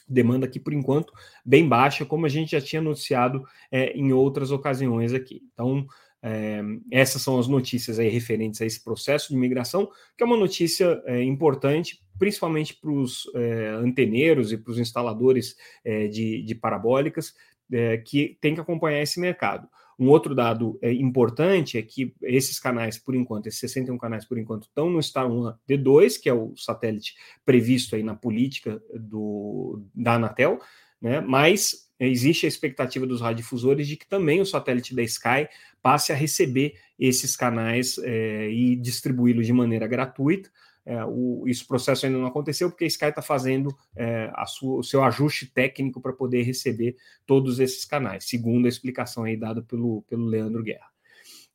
demanda 0.08 0.46
aqui, 0.46 0.60
por 0.60 0.72
enquanto, 0.72 1.12
bem 1.44 1.68
baixa, 1.68 2.04
como 2.04 2.26
a 2.26 2.28
gente 2.28 2.52
já 2.52 2.60
tinha 2.60 2.82
noticiado 2.82 3.42
é, 3.70 3.92
em 3.92 4.12
outras 4.12 4.50
ocasiões 4.50 5.12
aqui. 5.12 5.42
Então, 5.52 5.86
é, 6.22 6.62
essas 6.90 7.20
são 7.20 7.38
as 7.38 7.48
notícias 7.48 7.98
aí 7.98 8.08
referentes 8.08 8.60
a 8.60 8.66
esse 8.66 8.82
processo 8.82 9.30
de 9.30 9.36
migração, 9.36 9.90
que 10.16 10.22
é 10.22 10.26
uma 10.26 10.36
notícia 10.36 11.02
é, 11.04 11.22
importante, 11.22 12.00
principalmente 12.18 12.74
para 12.74 12.92
os 12.92 13.24
é, 13.34 13.68
anteneiros 13.70 14.52
e 14.52 14.56
para 14.56 14.70
os 14.70 14.78
instaladores 14.78 15.56
é, 15.84 16.06
de, 16.06 16.42
de, 16.42 16.54
parabólicas, 16.54 17.34
é, 17.72 17.96
que 17.96 18.38
tem 18.40 18.54
que 18.54 18.60
acompanhar 18.60 19.02
esse 19.02 19.18
mercado. 19.18 19.68
Um 19.98 20.08
outro 20.08 20.34
dado 20.34 20.78
é, 20.80 20.92
importante 20.92 21.76
é 21.76 21.82
que 21.82 22.14
esses 22.22 22.58
canais, 22.58 22.98
por 22.98 23.14
enquanto, 23.14 23.46
esses 23.46 23.60
61 23.60 23.98
canais, 23.98 24.24
por 24.24 24.38
enquanto, 24.38 24.64
estão 24.64 24.88
no 24.88 25.02
Star 25.02 25.30
1 25.30 25.54
D2, 25.68 26.20
que 26.20 26.28
é 26.28 26.34
o 26.34 26.54
satélite 26.56 27.14
previsto 27.44 27.96
aí 27.96 28.02
na 28.02 28.14
política 28.14 28.80
do, 28.94 29.82
da 29.94 30.14
Anatel, 30.14 30.60
né? 31.00 31.20
mas 31.20 31.91
existe 32.06 32.46
a 32.46 32.48
expectativa 32.48 33.06
dos 33.06 33.20
radiodifusores 33.20 33.86
de 33.86 33.96
que 33.96 34.06
também 34.06 34.40
o 34.40 34.46
satélite 34.46 34.94
da 34.94 35.02
Sky 35.02 35.48
passe 35.82 36.12
a 36.12 36.14
receber 36.14 36.74
esses 36.98 37.36
canais 37.36 37.98
é, 37.98 38.50
e 38.50 38.76
distribuí-los 38.76 39.46
de 39.46 39.52
maneira 39.52 39.86
gratuita. 39.86 40.50
É, 40.84 41.04
o, 41.04 41.44
esse 41.46 41.64
processo 41.64 42.06
ainda 42.06 42.18
não 42.18 42.26
aconteceu 42.26 42.68
porque 42.68 42.84
a 42.84 42.88
Sky 42.88 43.06
está 43.06 43.22
fazendo 43.22 43.72
é, 43.94 44.32
sua, 44.46 44.80
o 44.80 44.82
seu 44.82 45.02
ajuste 45.04 45.46
técnico 45.46 46.00
para 46.00 46.12
poder 46.12 46.42
receber 46.42 46.96
todos 47.24 47.60
esses 47.60 47.84
canais, 47.84 48.24
segundo 48.28 48.66
a 48.66 48.68
explicação 48.68 49.24
aí 49.24 49.36
dada 49.36 49.62
pelo, 49.62 50.02
pelo 50.02 50.26
Leandro 50.26 50.62
Guerra. 50.62 50.90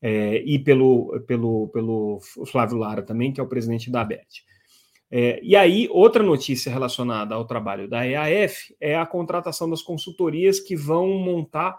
É, 0.01 0.44
e 0.46 0.60
pelo, 0.60 1.20
pelo, 1.22 1.70
pelo 1.70 2.20
Flávio 2.46 2.77
Lara 2.77 3.01
também, 3.01 3.34
que 3.34 3.39
é 3.39 3.44
o 3.44 3.48
presidente 3.48 3.89
da 3.89 4.01
ABERT. 4.01 4.46
É, 5.10 5.40
e 5.42 5.56
aí, 5.56 5.88
outra 5.92 6.22
notícia 6.22 6.72
relacionada 6.72 7.34
ao 7.34 7.46
trabalho 7.46 7.88
da 7.88 8.06
EAF 8.06 8.76
é 8.80 8.98
a 8.98 9.06
contratação 9.06 9.70
das 9.70 9.82
consultorias 9.82 10.60
que 10.60 10.76
vão 10.76 11.08
montar 11.20 11.78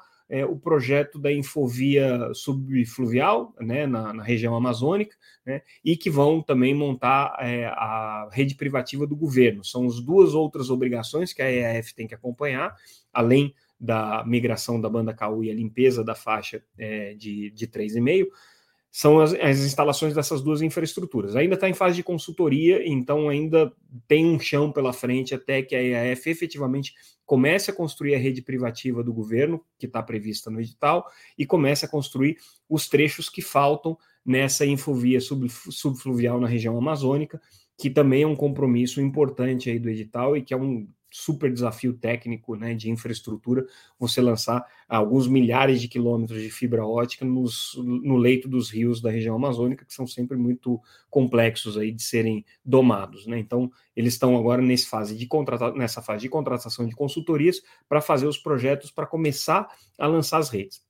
São 18.90 19.20
as 19.20 19.30
duas 19.30 19.38
outras 19.38 19.68
obrigações 19.68 19.68
que 19.68 19.70
a 19.70 19.70
EAF 19.70 19.70
tem 19.70 19.70
que 19.70 19.78
acompanhar, 19.78 20.10
além 20.10 20.10
da 20.10 20.38
migração 20.38 20.38
da 20.38 20.38
banda 20.38 20.38
KU 20.38 20.38
a 20.38 20.38
limpeza 20.38 20.38
da 20.38 20.38
faixa 20.38 20.38
de, 20.38 20.38
de 20.38 20.38
3,5 20.38 20.38
são 20.38 20.38
as, 20.38 20.38
instalações 20.38 20.40
dessas 20.40 20.42
duas 20.42 20.62
infraestruturas. 20.62 21.36
Ainda 21.36 21.54
está 21.54 21.68
em 21.68 21.74
fase 21.74 21.96
de 21.96 22.02
consultoria, 22.02 22.88
então 22.88 23.28
ainda 23.28 23.72
tem 24.06 24.26
um 24.26 24.40
chão 24.40 24.72
pela 24.72 24.92
frente 24.92 25.34
até 25.34 25.62
que 25.62 25.74
a 25.74 25.82
EAF 25.82 26.28
efetivamente 26.28 26.94
comece 27.24 27.70
a 27.70 27.74
construir 27.74 28.14
a 28.14 28.18
rede 28.18 28.42
privativa 28.42 29.02
do 29.04 29.12
governo, 29.12 29.62
que 29.78 29.86
está 29.86 30.02
prevista 30.02 30.50
no 30.50 30.60
edital, 30.60 31.06
e 31.36 31.44
comece 31.44 31.84
a 31.84 31.88
construir 31.88 32.38
os 32.68 32.88
trechos 32.88 33.28
que 33.28 33.42
faltam 33.42 33.96
nessa 34.24 34.64
infovia 34.64 35.20
subfluvial 35.20 36.40
na 36.40 36.48
região 36.48 36.76
amazônica, 36.76 37.40
que 37.76 37.90
também 37.90 38.22
é 38.22 38.26
um 38.26 38.36
compromisso 38.36 39.00
importante 39.00 39.70
aí 39.70 39.78
do 39.78 39.88
edital 39.88 40.36
e 40.36 40.42
que 40.42 40.52
é 40.52 40.56
um 40.56 40.88
super 41.10 41.52
desafio 41.52 41.94
técnico 41.94 42.54
né, 42.54 42.74
de 42.74 42.90
infraestrutura 42.90 43.66
você 43.98 44.20
lançar 44.20 44.64
alguns 44.88 45.26
milhares 45.26 45.80
de 45.80 45.88
quilômetros 45.88 46.42
de 46.42 46.50
fibra 46.50 46.86
ótica 46.86 47.24
nos, 47.24 47.74
no 47.76 48.16
leito 48.16 48.48
dos 48.48 48.70
rios 48.70 49.00
da 49.00 49.10
região 49.10 49.36
amazônica, 49.36 49.84
que 49.84 49.94
são 49.94 50.06
sempre 50.06 50.36
muito 50.36 50.80
complexos 51.10 51.76
aí 51.76 51.92
de 51.92 52.02
serem 52.02 52.44
domados. 52.64 53.26
Né? 53.26 53.38
Então, 53.38 53.70
eles 53.96 54.14
estão 54.14 54.36
agora 54.36 54.62
nessa 54.62 54.88
fase 54.88 55.16
de, 55.16 55.28
nessa 55.76 56.02
fase 56.02 56.22
de 56.22 56.28
contratação 56.28 56.86
de 56.86 56.94
consultorias 56.94 57.62
para 57.88 58.00
fazer 58.00 58.26
os 58.26 58.38
projetos 58.38 58.90
para 58.90 59.06
começar 59.06 59.68
a 59.98 60.06
lançar 60.06 60.38
as 60.38 60.50
redes 60.50 60.87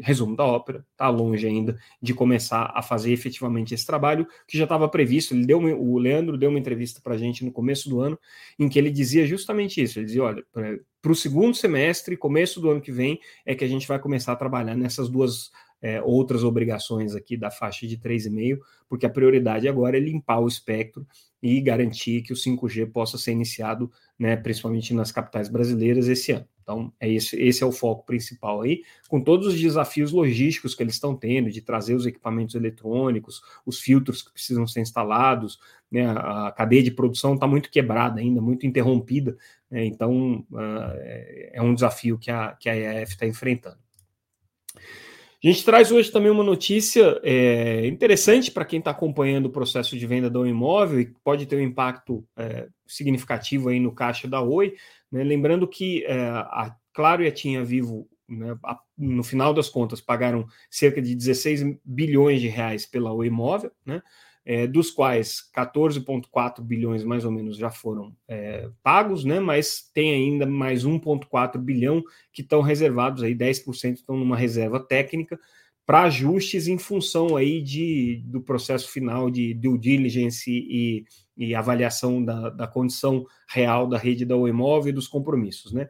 resumo 0.00 0.34
da 0.34 0.44
ópera, 0.44 0.84
está 0.92 1.08
longe 1.08 1.46
ainda 1.46 1.78
de 2.00 2.14
começar 2.14 2.72
a 2.74 2.82
fazer 2.82 3.12
efetivamente 3.12 3.74
esse 3.74 3.84
trabalho 3.84 4.26
que 4.46 4.56
já 4.56 4.64
estava 4.64 4.88
previsto. 4.88 5.34
Ele 5.34 5.46
deu 5.46 5.58
o 5.58 5.98
Leandro 5.98 6.38
deu 6.38 6.48
uma 6.48 6.58
entrevista 6.58 7.00
para 7.02 7.14
a 7.14 7.18
gente 7.18 7.44
no 7.44 7.52
começo 7.52 7.88
do 7.88 8.00
ano 8.00 8.18
em 8.58 8.68
que 8.68 8.78
ele 8.78 8.90
dizia 8.90 9.26
justamente 9.26 9.82
isso. 9.82 9.98
Ele 9.98 10.06
dizia, 10.06 10.22
olha, 10.22 10.44
para 11.02 11.12
o 11.12 11.14
segundo 11.14 11.54
semestre, 11.54 12.16
começo 12.16 12.60
do 12.60 12.70
ano 12.70 12.80
que 12.80 12.92
vem, 12.92 13.20
é 13.44 13.54
que 13.54 13.64
a 13.64 13.68
gente 13.68 13.86
vai 13.86 13.98
começar 13.98 14.32
a 14.32 14.36
trabalhar 14.36 14.74
nessas 14.74 15.08
duas 15.08 15.50
é, 15.82 16.00
outras 16.02 16.44
obrigações 16.44 17.14
aqui 17.14 17.36
da 17.36 17.50
faixa 17.50 17.86
de 17.86 17.96
3,5, 17.96 18.58
porque 18.88 19.06
a 19.06 19.10
prioridade 19.10 19.66
agora 19.66 19.96
é 19.96 20.00
limpar 20.00 20.40
o 20.40 20.48
espectro 20.48 21.06
e 21.42 21.60
garantir 21.60 22.22
que 22.22 22.32
o 22.32 22.36
5G 22.36 22.90
possa 22.92 23.16
ser 23.16 23.32
iniciado, 23.32 23.90
né, 24.20 24.36
principalmente 24.36 24.92
nas 24.92 25.10
capitais 25.10 25.48
brasileiras 25.48 26.06
esse 26.06 26.30
ano. 26.30 26.46
Então, 26.62 26.92
é 27.00 27.10
esse, 27.10 27.40
esse 27.40 27.62
é 27.62 27.66
o 27.66 27.72
foco 27.72 28.04
principal 28.04 28.60
aí, 28.60 28.82
com 29.08 29.18
todos 29.18 29.46
os 29.46 29.58
desafios 29.58 30.12
logísticos 30.12 30.74
que 30.74 30.82
eles 30.82 30.92
estão 30.92 31.16
tendo, 31.16 31.50
de 31.50 31.62
trazer 31.62 31.94
os 31.94 32.04
equipamentos 32.04 32.54
eletrônicos, 32.54 33.40
os 33.64 33.80
filtros 33.80 34.20
que 34.20 34.30
precisam 34.30 34.66
ser 34.66 34.82
instalados, 34.82 35.58
né, 35.90 36.06
a 36.06 36.52
cadeia 36.54 36.82
de 36.82 36.90
produção 36.90 37.32
está 37.32 37.46
muito 37.46 37.70
quebrada 37.70 38.20
ainda, 38.20 38.42
muito 38.42 38.66
interrompida, 38.66 39.38
né, 39.70 39.86
então 39.86 40.44
uh, 40.52 40.92
é 41.52 41.62
um 41.62 41.74
desafio 41.74 42.18
que 42.18 42.30
a, 42.30 42.52
que 42.60 42.68
a 42.68 43.02
EF 43.02 43.12
está 43.12 43.26
enfrentando. 43.26 43.78
A 45.42 45.46
gente 45.46 45.64
traz 45.64 45.90
hoje 45.90 46.12
também 46.12 46.30
uma 46.30 46.44
notícia 46.44 47.18
é, 47.22 47.86
interessante 47.86 48.50
para 48.50 48.66
quem 48.66 48.78
está 48.78 48.90
acompanhando 48.90 49.46
o 49.46 49.50
processo 49.50 49.96
de 49.96 50.06
venda 50.06 50.28
do 50.28 50.46
imóvel 50.46 51.00
e 51.00 51.06
pode 51.24 51.46
ter 51.46 51.56
um 51.56 51.62
impacto 51.62 52.22
é, 52.36 52.68
significativo 52.92 53.68
aí 53.68 53.80
no 53.80 53.92
caixa 53.92 54.28
da 54.28 54.40
Oi. 54.40 54.74
Né? 55.10 55.24
Lembrando 55.24 55.66
que 55.66 56.04
é, 56.04 56.20
a 56.28 56.74
Claro 56.92 57.22
e 57.22 57.26
a 57.26 57.32
Tinha 57.32 57.64
Vivo, 57.64 58.08
né, 58.28 58.56
a, 58.64 58.78
no 58.98 59.22
final 59.22 59.54
das 59.54 59.68
contas, 59.68 60.00
pagaram 60.00 60.46
cerca 60.70 61.00
de 61.00 61.14
16 61.14 61.78
bilhões 61.84 62.40
de 62.40 62.48
reais 62.48 62.86
pela 62.86 63.12
Oi 63.12 63.28
Imóvel, 63.28 63.70
né? 63.84 64.02
é, 64.44 64.66
dos 64.66 64.90
quais 64.90 65.42
14,4 65.54 66.62
bilhões 66.62 67.04
mais 67.04 67.24
ou 67.24 67.30
menos 67.30 67.56
já 67.56 67.70
foram 67.70 68.14
é, 68.26 68.68
pagos, 68.82 69.24
né? 69.24 69.38
Mas 69.38 69.90
tem 69.92 70.12
ainda 70.12 70.46
mais 70.46 70.84
1,4 70.84 71.58
bilhão 71.58 72.02
que 72.32 72.42
estão 72.42 72.60
reservados 72.60 73.22
aí, 73.22 73.34
10% 73.34 73.94
estão 73.94 74.16
numa 74.16 74.36
reserva 74.36 74.80
técnica 74.80 75.38
para 75.86 76.02
ajustes 76.02 76.68
em 76.68 76.78
função 76.78 77.36
aí 77.36 77.60
de, 77.60 78.22
do 78.26 78.40
processo 78.40 78.90
final 78.90 79.30
de 79.30 79.52
due 79.54 79.78
diligence 79.78 80.50
e, 80.50 81.04
e 81.40 81.54
avaliação 81.54 82.22
da, 82.22 82.50
da 82.50 82.66
condição 82.66 83.24
real 83.48 83.86
da 83.86 83.96
rede 83.96 84.26
da 84.26 84.36
imóvel 84.36 84.90
e 84.90 84.92
dos 84.92 85.08
compromissos, 85.08 85.72
né? 85.72 85.88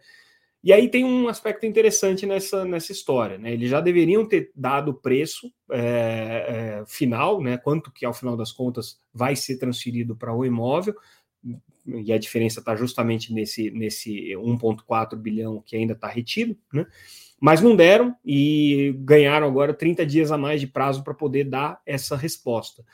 E 0.62 0.72
aí 0.72 0.88
tem 0.88 1.04
um 1.04 1.26
aspecto 1.26 1.66
interessante 1.66 2.24
nessa, 2.24 2.64
nessa 2.64 2.92
história, 2.92 3.36
né? 3.36 3.52
Eles 3.52 3.68
já 3.68 3.80
deveriam 3.80 4.24
ter 4.24 4.52
dado 4.54 4.90
o 4.92 4.94
preço 4.94 5.50
é, 5.72 6.82
é, 6.82 6.84
final, 6.86 7.42
né? 7.42 7.56
Quanto 7.56 7.90
que 7.90 8.06
ao 8.06 8.14
final 8.14 8.36
das 8.36 8.52
contas 8.52 9.00
vai 9.12 9.34
ser 9.34 9.58
transferido 9.58 10.14
para 10.14 10.32
o 10.32 10.44
imóvel, 10.44 10.94
e 11.84 12.12
a 12.12 12.18
diferença 12.18 12.60
está 12.60 12.76
justamente 12.76 13.32
nesse, 13.32 13.70
nesse 13.72 14.36
1,4 14.36 15.16
bilhão 15.16 15.62
que 15.66 15.74
ainda 15.74 15.94
está 15.94 16.06
retido, 16.06 16.56
né? 16.72 16.86
Mas 17.40 17.60
não 17.60 17.74
deram 17.74 18.14
e 18.24 18.94
ganharam 18.98 19.48
agora 19.48 19.74
30 19.74 20.04
dias 20.06 20.30
a 20.30 20.38
mais 20.38 20.60
de 20.60 20.66
prazo 20.68 21.02
para 21.02 21.14
poder 21.14 21.44
dar 21.44 21.80
essa 21.84 22.14
resposta. 22.14 22.84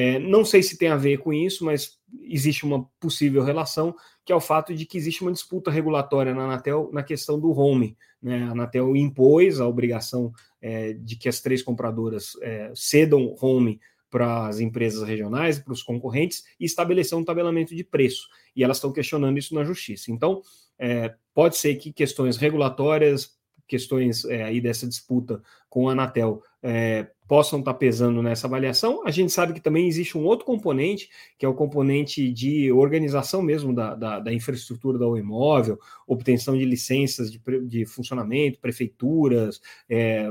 É, 0.00 0.16
não 0.16 0.44
sei 0.44 0.62
se 0.62 0.78
tem 0.78 0.90
a 0.90 0.96
ver 0.96 1.18
com 1.18 1.32
isso, 1.32 1.64
mas 1.64 1.98
existe 2.22 2.64
uma 2.64 2.88
possível 3.00 3.42
relação, 3.42 3.92
que 4.24 4.32
é 4.32 4.36
o 4.36 4.40
fato 4.40 4.72
de 4.72 4.86
que 4.86 4.96
existe 4.96 5.22
uma 5.22 5.32
disputa 5.32 5.72
regulatória 5.72 6.32
na 6.32 6.44
Anatel 6.44 6.88
na 6.92 7.02
questão 7.02 7.36
do 7.36 7.50
home. 7.50 7.96
Né? 8.22 8.44
A 8.44 8.52
Anatel 8.52 8.94
impôs 8.94 9.58
a 9.58 9.66
obrigação 9.66 10.32
é, 10.62 10.92
de 10.92 11.16
que 11.16 11.28
as 11.28 11.40
três 11.40 11.64
compradoras 11.64 12.36
é, 12.42 12.70
cedam 12.76 13.34
home 13.40 13.80
para 14.08 14.46
as 14.46 14.60
empresas 14.60 15.02
regionais, 15.02 15.58
para 15.58 15.72
os 15.72 15.82
concorrentes, 15.82 16.44
e 16.60 16.64
estabeleceu 16.64 17.18
um 17.18 17.24
tabelamento 17.24 17.74
de 17.74 17.82
preço. 17.82 18.28
E 18.54 18.62
elas 18.62 18.76
estão 18.76 18.92
questionando 18.92 19.36
isso 19.36 19.52
na 19.52 19.64
justiça. 19.64 20.12
Então, 20.12 20.42
é, 20.78 21.12
pode 21.34 21.56
ser 21.56 21.74
que 21.74 21.92
questões 21.92 22.36
regulatórias 22.36 23.36
questões 23.68 24.24
é, 24.24 24.42
aí 24.42 24.60
dessa 24.60 24.88
disputa 24.88 25.42
com 25.68 25.88
a 25.88 25.92
Anatel 25.92 26.42
é, 26.62 27.08
possam 27.28 27.58
estar 27.58 27.74
pesando 27.74 28.22
nessa 28.22 28.46
avaliação. 28.46 29.06
A 29.06 29.10
gente 29.10 29.30
sabe 29.30 29.52
que 29.52 29.60
também 29.60 29.86
existe 29.86 30.16
um 30.16 30.24
outro 30.24 30.46
componente, 30.46 31.10
que 31.38 31.44
é 31.44 31.48
o 31.48 31.52
componente 31.52 32.32
de 32.32 32.72
organização 32.72 33.42
mesmo 33.42 33.74
da, 33.74 33.94
da, 33.94 34.18
da 34.18 34.32
infraestrutura 34.32 34.96
do 34.98 35.16
imóvel, 35.16 35.78
obtenção 36.06 36.56
de 36.56 36.64
licenças 36.64 37.30
de, 37.30 37.38
de 37.66 37.84
funcionamento, 37.84 38.58
prefeituras, 38.58 39.60
é, 39.90 40.26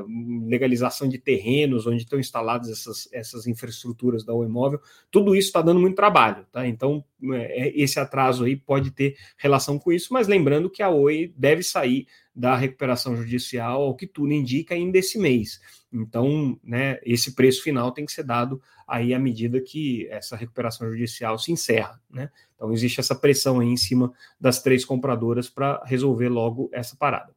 legalização 0.48 1.08
de 1.08 1.20
terrenos 1.20 1.86
onde 1.86 2.02
estão 2.02 2.20
instaladas 2.20 2.70
essas, 2.70 3.08
essas 3.14 3.46
infraestruturas 3.46 4.26
da 4.26 4.34
imóvel. 4.34 4.80
Tudo 5.12 5.36
isso 5.36 5.50
está 5.50 5.62
dando 5.62 5.80
muito 5.80 5.96
trabalho, 5.96 6.48
tá? 6.52 6.68
Então, 6.68 7.06
é, 7.32 7.80
esse 7.80 8.00
atraso 8.00 8.44
aí 8.44 8.56
pode 8.56 8.90
ter 8.90 9.16
relação 9.38 9.78
com 9.78 9.92
isso, 9.92 10.12
mas 10.12 10.28
lembrando 10.28 10.70
que 10.70 10.82
a 10.82 10.90
Oi 10.90 11.32
deve 11.38 11.62
sair 11.62 12.08
da 12.36 12.56
recuperação 12.56 13.16
judicial, 13.16 13.82
ao 13.82 13.96
que 13.96 14.06
tudo 14.06 14.32
indica, 14.32 14.76
ainda 14.76 15.00
esse 15.00 15.18
mês. 15.18 15.60
Então, 16.02 16.60
né, 16.64 17.00
esse 17.04 17.36
preço 17.36 17.64
final 17.64 17.92
tem 17.92 18.06
que 18.06 18.12
ser 18.12 18.24
dado 18.24 18.62
aí 18.88 19.14
à 19.14 19.20
medida 19.20 19.60
que 19.60 20.08
essa 20.10 20.36
recuperação 20.36 20.90
judicial 20.90 21.38
se 21.38 21.52
encerra. 21.52 22.00
Né? 22.10 22.30
Então, 22.56 22.72
existe 22.72 23.00
essa 23.00 23.16
pressão 23.16 23.60
aí 23.60 23.68
em 23.68 23.78
cima 23.78 24.14
das 24.40 24.62
três 24.62 24.86
compradoras 24.86 25.50
para 25.50 25.84
resolver 25.86 26.30
logo 26.30 26.70
essa 26.72 26.96
parada. 26.96 27.36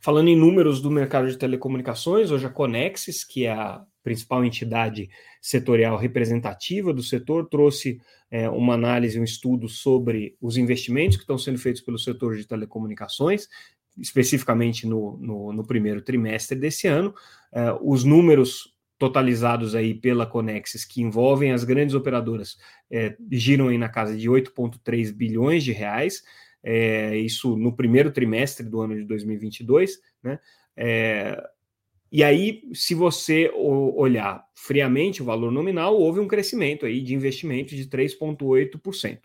Falando 0.00 0.28
em 0.28 0.36
números 0.36 0.80
do 0.80 0.90
mercado 0.90 1.28
de 1.28 1.38
telecomunicações, 1.38 2.30
hoje 2.30 2.46
a 2.46 2.50
Conexis, 2.50 3.24
que 3.24 3.46
é 3.46 3.52
a 3.52 3.84
principal 4.02 4.44
entidade 4.44 5.08
setorial 5.40 5.96
representativa 5.96 6.92
do 6.92 7.02
setor, 7.02 7.48
trouxe 7.48 7.98
é, 8.30 8.48
uma 8.50 8.74
análise, 8.74 9.18
um 9.18 9.24
estudo 9.24 9.68
sobre 9.68 10.36
os 10.40 10.56
investimentos 10.56 11.16
que 11.16 11.22
estão 11.22 11.38
sendo 11.38 11.58
feitos 11.58 11.80
pelo 11.80 11.98
setor 11.98 12.36
de 12.36 12.46
telecomunicações, 12.46 13.48
especificamente 13.98 14.86
no, 14.86 15.16
no, 15.18 15.52
no 15.52 15.66
primeiro 15.66 16.02
trimestre 16.02 16.58
desse 16.58 16.86
ano. 16.86 17.14
É, 17.52 17.76
os 17.80 18.04
números 18.04 18.74
totalizados 18.98 19.74
aí 19.74 19.94
pela 19.94 20.26
Conexis, 20.26 20.84
que 20.84 21.02
envolvem 21.02 21.52
as 21.52 21.64
grandes 21.64 21.94
operadoras, 21.94 22.56
é, 22.90 23.16
giram 23.30 23.68
aí 23.68 23.78
na 23.78 23.88
casa 23.88 24.16
de 24.16 24.28
8,3 24.28 25.12
bilhões 25.12 25.64
de 25.64 25.72
reais, 25.72 26.22
é, 26.62 27.16
isso 27.16 27.56
no 27.56 27.74
primeiro 27.74 28.10
trimestre 28.10 28.64
do 28.66 28.80
ano 28.80 28.94
de 28.94 29.04
2022, 29.04 29.98
né? 30.22 30.38
E 32.14 32.22
aí, 32.22 32.62
se 32.72 32.94
você 32.94 33.50
olhar 33.56 34.46
friamente 34.54 35.20
o 35.20 35.24
valor 35.24 35.50
nominal, 35.50 35.96
houve 35.96 36.20
um 36.20 36.28
crescimento 36.28 36.86
aí 36.86 37.00
de 37.00 37.12
investimento 37.12 37.74
de 37.74 37.88
3,8%. 37.88 39.18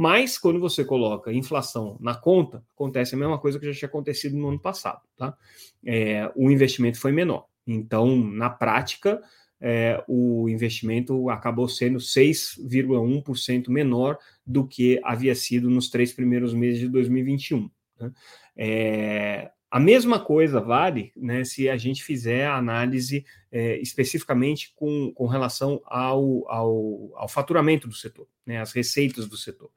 Mas, 0.00 0.38
quando 0.38 0.60
você 0.60 0.84
coloca 0.84 1.32
inflação 1.32 1.96
na 1.98 2.14
conta, 2.14 2.64
acontece 2.72 3.16
a 3.16 3.18
mesma 3.18 3.36
coisa 3.36 3.58
que 3.58 3.66
já 3.66 3.76
tinha 3.76 3.88
acontecido 3.88 4.36
no 4.36 4.48
ano 4.48 4.60
passado. 4.60 5.00
Tá? 5.16 5.36
É, 5.84 6.30
o 6.36 6.52
investimento 6.52 7.00
foi 7.00 7.10
menor. 7.10 7.46
Então, 7.66 8.16
na 8.16 8.48
prática, 8.48 9.20
é, 9.60 10.00
o 10.06 10.48
investimento 10.48 11.28
acabou 11.28 11.68
sendo 11.68 11.98
6,1% 11.98 13.68
menor 13.70 14.16
do 14.46 14.64
que 14.68 15.00
havia 15.02 15.34
sido 15.34 15.68
nos 15.68 15.90
três 15.90 16.12
primeiros 16.12 16.54
meses 16.54 16.78
de 16.78 16.88
2021. 16.88 17.68
Né? 17.98 18.12
É, 18.56 19.50
a 19.70 19.78
mesma 19.78 20.18
coisa 20.18 20.60
vale 20.60 21.12
né, 21.14 21.44
se 21.44 21.68
a 21.68 21.76
gente 21.76 22.02
fizer 22.02 22.46
a 22.46 22.56
análise 22.56 23.24
é, 23.52 23.78
especificamente 23.78 24.72
com, 24.74 25.12
com 25.12 25.26
relação 25.26 25.80
ao, 25.84 26.50
ao, 26.50 27.12
ao, 27.14 27.28
faturamento 27.28 27.86
do 27.86 27.94
setor, 27.94 28.26
né, 28.46 28.60
as 28.60 28.72
receitas 28.72 29.28
do 29.28 29.36
setor. 29.36 29.70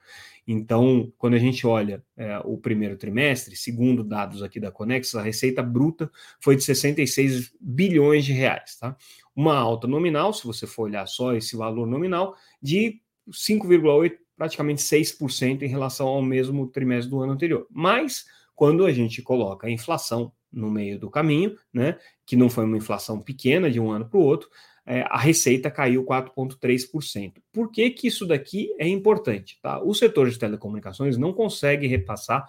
Então, 0.48 1.12
quando 1.18 1.34
a 1.34 1.40
gente 1.40 1.68
olha 1.68 2.04
é, 2.16 2.40
o 2.46 2.58
primeiro 2.58 2.96
trimestre, 2.96 3.56
segundo 3.56 4.04
dados 4.04 4.42
aqui 4.42 4.60
da 4.60 4.72
Conex, 4.72 5.14
a 5.14 5.22
receita 5.22 5.62
bruta 5.62 6.10
foi 6.40 6.56
de 6.56 6.64
66 6.64 7.54
bilhões 7.60 8.24
de 8.24 8.32
reais. 8.32 8.78
Tá? 8.78 8.96
Uma 9.36 9.58
alta 9.58 9.88
nominal, 9.88 10.34
se 10.34 10.46
você 10.46 10.66
for 10.66 10.84
olhar 10.84 11.06
só 11.06 11.36
esse 11.36 11.56
valor 11.56 11.86
nominal, 11.86 12.36
de 12.62 13.02
5,8%, 13.30 14.18
praticamente 14.38 14.82
6% 14.82 15.62
em 15.62 15.68
relação 15.68 16.08
ao 16.08 16.22
mesmo 16.22 16.66
trimestre 16.66 17.12
do 17.12 17.22
ano 17.22 17.34
anterior. 17.34 17.68
Mas 17.70 18.26
quando 18.62 18.86
a 18.86 18.92
gente 18.92 19.24
coloca 19.24 19.66
a 19.66 19.72
inflação 19.72 20.32
no 20.54 20.70
meio 20.70 21.00
do 21.00 21.10
caminho, 21.10 21.58
né, 21.74 21.98
que 22.24 22.36
não 22.36 22.48
foi 22.48 22.64
uma 22.64 22.78
inflação 22.78 23.20
pequena 23.20 23.72
de 23.72 23.80
um 23.80 23.90
ano 23.90 24.08
para 24.08 24.20
o 24.20 24.24
outro, 24.24 24.52
é, 24.86 25.02
a 25.10 25.18
receita 25.18 25.72
caiu 25.72 26.06
4,3%. 26.06 27.42
Por 27.52 27.72
que, 27.72 27.90
que 27.90 28.08
isso 28.08 28.24
daqui 28.24 28.72
é 28.78 28.88
importante? 28.88 29.58
Tá? 29.64 29.82
O 29.82 29.96
setor 29.96 30.30
de 30.30 30.38
telecomunicações 30.38 31.18
não 31.18 31.34
consegue 31.34 31.88
repassar 31.88 32.48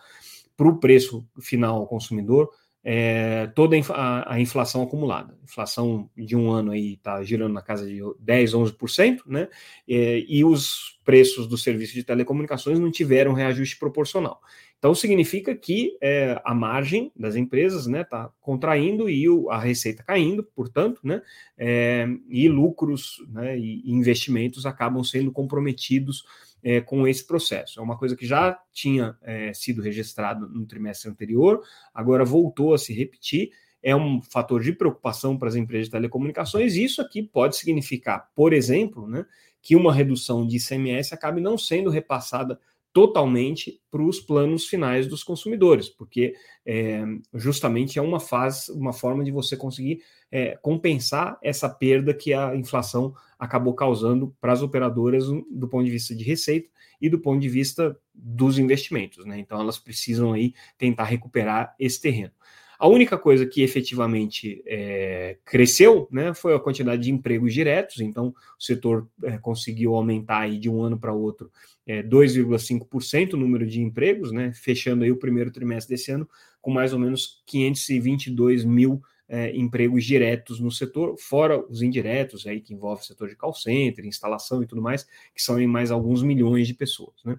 para 0.55 0.69
o 0.69 0.79
preço 0.79 1.27
final 1.41 1.77
ao 1.77 1.87
consumidor 1.87 2.51
é, 2.85 3.47
toda 3.55 3.77
a, 3.91 4.35
a, 4.35 4.41
inflação 4.41 4.83
acumulada. 4.83 5.39
Inflação 5.45 6.11
de 6.17 6.35
um 6.37 6.51
ano 6.51 6.73
aí 6.73 6.95
está 6.95 7.23
girando 7.23 7.53
na 7.53 7.63
casa 7.63 7.87
de 7.87 8.01
10, 8.19 8.55
11%, 8.55 9.21
né? 9.27 9.49
É, 9.89 10.25
e 10.29 10.45
os 10.45 10.99
preços 11.05 11.47
dos 11.47 11.63
serviços 11.63 11.95
de 11.95 12.05
telecomunicações 12.05 12.79
não 12.79 12.91
tiveram 12.91 13.33
reajuste 13.33 13.79
proporcional. 13.79 14.41
Então, 14.79 14.97
significa 14.97 15.55
que 15.55 15.97
é, 16.01 16.41
a 16.45 16.53
margem 16.53 17.13
das 17.15 17.37
empresas 17.37 17.83
está 17.83 17.91
né, 17.91 18.03
tá 18.03 18.31
contraindo 18.41 19.09
e 19.09 19.29
o, 19.29 19.49
a 19.49 19.57
receita 19.61 20.03
caindo, 20.03 20.43
portanto, 20.43 21.01
né, 21.05 21.23
é, 21.57 22.05
e 22.29 22.49
lucros 22.49 23.25
né, 23.29 23.57
e 23.57 23.89
investimentos 23.89 24.67
acabam 24.67 25.05
sendo 25.05 25.31
comprometidos 25.31 26.25
é, 26.63 26.81
com 26.81 27.07
esse 27.07 27.27
processo. 27.27 27.81
É 27.81 27.83
uma 27.83 27.99
coisa 27.99 28.17
que 28.17 28.27
já 28.27 28.59
tinha 28.73 29.17
é, 29.23 29.53
sido 29.53 29.83
registrado 29.83 30.49
no 30.49 30.65
trimestre 30.67 31.11
anterior, 31.11 31.61
agora 31.93 32.25
voltou 32.25 32.75
a 32.75 32.79
se 32.79 32.93
repetir. 32.93 33.51
É 33.83 33.97
um 33.97 34.23
fator 34.23 34.63
de 34.63 34.73
preocupação 34.73 35.37
para 35.37 35.49
as 35.49 35.57
empresas 35.57 35.87
de 35.87 35.93
telecomunicações, 35.93 36.75
e 36.75 36.85
isso 36.85 37.03
aqui 37.03 37.23
pode 37.23 37.57
significar, 37.57 38.31
por 38.35 38.53
exemplo, 38.53 39.09
né, 39.09 39.27
que 39.61 39.75
uma 39.75 39.93
redução 39.93 40.47
de 40.47 40.57
ICMS 40.57 41.13
acabe 41.13 41.41
não 41.41 41.59
sendo 41.59 41.91
repassada 41.91 42.61
totalmente 42.93 43.81
para 43.91 44.03
os 44.03 44.21
planos 44.21 44.67
finais 44.67 45.07
dos 45.07 45.25
consumidores, 45.25 45.89
porque 45.89 46.35
é, 46.65 47.03
justamente 47.35 47.99
é 47.99 48.03
uma 48.03 48.21
fase, 48.21 48.71
uma 48.73 48.93
forma 48.93 49.25
de 49.25 49.31
você 49.31 49.57
conseguir 49.57 50.03
é, 50.31 50.57
compensar 50.61 51.39
essa 51.43 51.69
perda 51.69 52.13
que 52.13 52.35
a 52.35 52.55
inflação 52.55 53.15
acabou 53.39 53.75
causando 53.75 54.35
para 54.41 54.53
as 54.53 54.63
operadoras 54.63 55.27
do 55.27 55.69
ponto 55.69 55.85
de 55.85 55.91
vista 55.91 56.15
de 56.15 56.23
receita 56.23 56.69
e 57.01 57.09
do 57.09 57.19
ponto 57.19 57.41
de 57.41 57.49
vista 57.49 57.99
dos 58.15 58.59
investimentos, 58.59 59.25
né? 59.25 59.39
Então 59.39 59.61
elas 59.61 59.79
precisam 59.79 60.33
aí 60.33 60.55
tentar 60.79 61.05
recuperar 61.05 61.75
esse 61.79 62.01
terreno. 62.01 62.33
A 62.83 62.89
única 62.89 63.17
coisa 63.17 63.47
que 63.47 63.63
efetivamente 63.63 64.61
é, 64.67 65.39
cresceu 65.45 66.09
né, 66.11 66.35
foi 66.35 66.53
a 66.53 66.59
quantidade 66.59 67.01
de 67.03 67.13
empregos 67.13 67.55
diretos, 67.55 68.01
então 68.01 68.35
o 68.59 68.63
setor 68.63 69.09
é, 69.23 69.39
conseguiu 69.39 69.95
aumentar 69.95 70.41
aí 70.41 70.59
de 70.59 70.69
um 70.69 70.83
ano 70.83 70.99
para 70.99 71.13
outro 71.13 71.49
é, 71.87 72.03
2,5% 72.03 73.35
o 73.35 73.37
número 73.37 73.65
de 73.65 73.81
empregos, 73.81 74.33
né, 74.33 74.53
fechando 74.53 75.05
aí 75.05 75.13
o 75.13 75.17
primeiro 75.17 75.53
trimestre 75.53 75.95
desse 75.95 76.11
ano 76.11 76.29
com 76.61 76.73
mais 76.73 76.93
ou 76.93 76.99
menos 76.99 77.41
522 77.47 78.65
mil 78.65 79.01
é, 79.29 79.57
empregos 79.57 80.05
diretos 80.05 80.59
no 80.59 80.73
setor, 80.73 81.17
fora 81.17 81.65
os 81.71 81.83
indiretos 81.83 82.49
aí 82.49 82.61
que 82.61 82.75
envolve 82.75 83.03
o 83.03 83.07
setor 83.07 83.29
de 83.29 83.37
call 83.37 83.55
center, 83.55 84.05
instalação 84.05 84.61
e 84.61 84.67
tudo 84.67 84.83
mais, 84.83 85.05
que 85.33 85.41
são 85.41 85.61
em 85.61 85.69
mais 85.69 85.93
alguns 85.93 86.21
milhões 86.21 86.67
de 86.67 86.75
pessoas. 86.75 87.15
Né? 87.25 87.39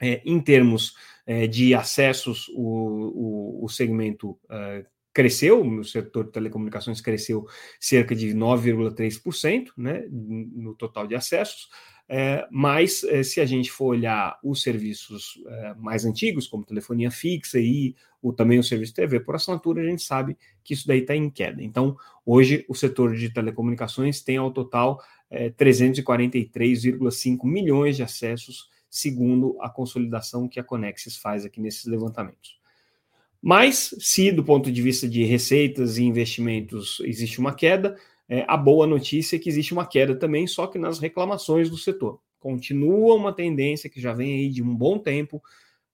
É, 0.00 0.22
em 0.24 0.40
termos 0.40 0.94
é, 1.26 1.46
de 1.46 1.74
acessos, 1.74 2.48
o, 2.54 3.60
o, 3.60 3.64
o 3.64 3.68
segmento 3.68 4.38
é, 4.50 4.84
cresceu, 5.12 5.62
o 5.62 5.84
setor 5.84 6.24
de 6.24 6.32
telecomunicações 6.32 7.00
cresceu 7.00 7.46
cerca 7.78 8.14
de 8.14 8.34
9,3% 8.34 9.68
né, 9.76 10.04
no 10.10 10.74
total 10.74 11.06
de 11.06 11.14
acessos. 11.14 11.68
É, 12.08 12.46
mas 12.50 13.04
é, 13.04 13.22
se 13.22 13.40
a 13.40 13.46
gente 13.46 13.70
for 13.70 13.86
olhar 13.86 14.38
os 14.42 14.60
serviços 14.62 15.42
é, 15.46 15.74
mais 15.76 16.04
antigos, 16.04 16.46
como 16.46 16.64
telefonia 16.64 17.10
fixa 17.10 17.58
e 17.58 17.94
o, 18.20 18.32
também 18.32 18.58
o 18.58 18.62
serviço 18.62 18.92
de 18.92 18.96
TV 18.96 19.20
por 19.20 19.34
assinatura, 19.34 19.80
a 19.80 19.86
gente 19.86 20.02
sabe 20.02 20.36
que 20.62 20.74
isso 20.74 20.86
daí 20.86 21.00
está 21.00 21.16
em 21.16 21.30
queda. 21.30 21.62
Então, 21.62 21.96
hoje 22.26 22.64
o 22.68 22.74
setor 22.74 23.14
de 23.16 23.30
telecomunicações 23.30 24.20
tem 24.20 24.36
ao 24.36 24.50
total 24.50 25.00
343,5 25.58 27.38
é, 27.42 27.46
milhões 27.48 27.96
de 27.96 28.02
acessos 28.02 28.68
segundo 28.92 29.56
a 29.58 29.70
consolidação 29.70 30.46
que 30.46 30.60
a 30.60 30.62
Conexis 30.62 31.16
faz 31.16 31.46
aqui 31.46 31.62
nesses 31.62 31.86
levantamentos. 31.86 32.60
Mas, 33.40 33.94
se 33.98 34.30
do 34.30 34.44
ponto 34.44 34.70
de 34.70 34.82
vista 34.82 35.08
de 35.08 35.24
receitas 35.24 35.96
e 35.96 36.04
investimentos 36.04 37.00
existe 37.00 37.40
uma 37.40 37.54
queda, 37.54 37.96
é, 38.28 38.44
a 38.46 38.54
boa 38.54 38.86
notícia 38.86 39.36
é 39.36 39.38
que 39.38 39.48
existe 39.48 39.72
uma 39.72 39.86
queda 39.86 40.14
também, 40.14 40.46
só 40.46 40.66
que 40.66 40.78
nas 40.78 40.98
reclamações 40.98 41.70
do 41.70 41.78
setor. 41.78 42.20
Continua 42.38 43.14
uma 43.14 43.32
tendência 43.32 43.88
que 43.88 43.98
já 43.98 44.12
vem 44.12 44.34
aí 44.34 44.50
de 44.50 44.62
um 44.62 44.76
bom 44.76 44.98
tempo, 44.98 45.42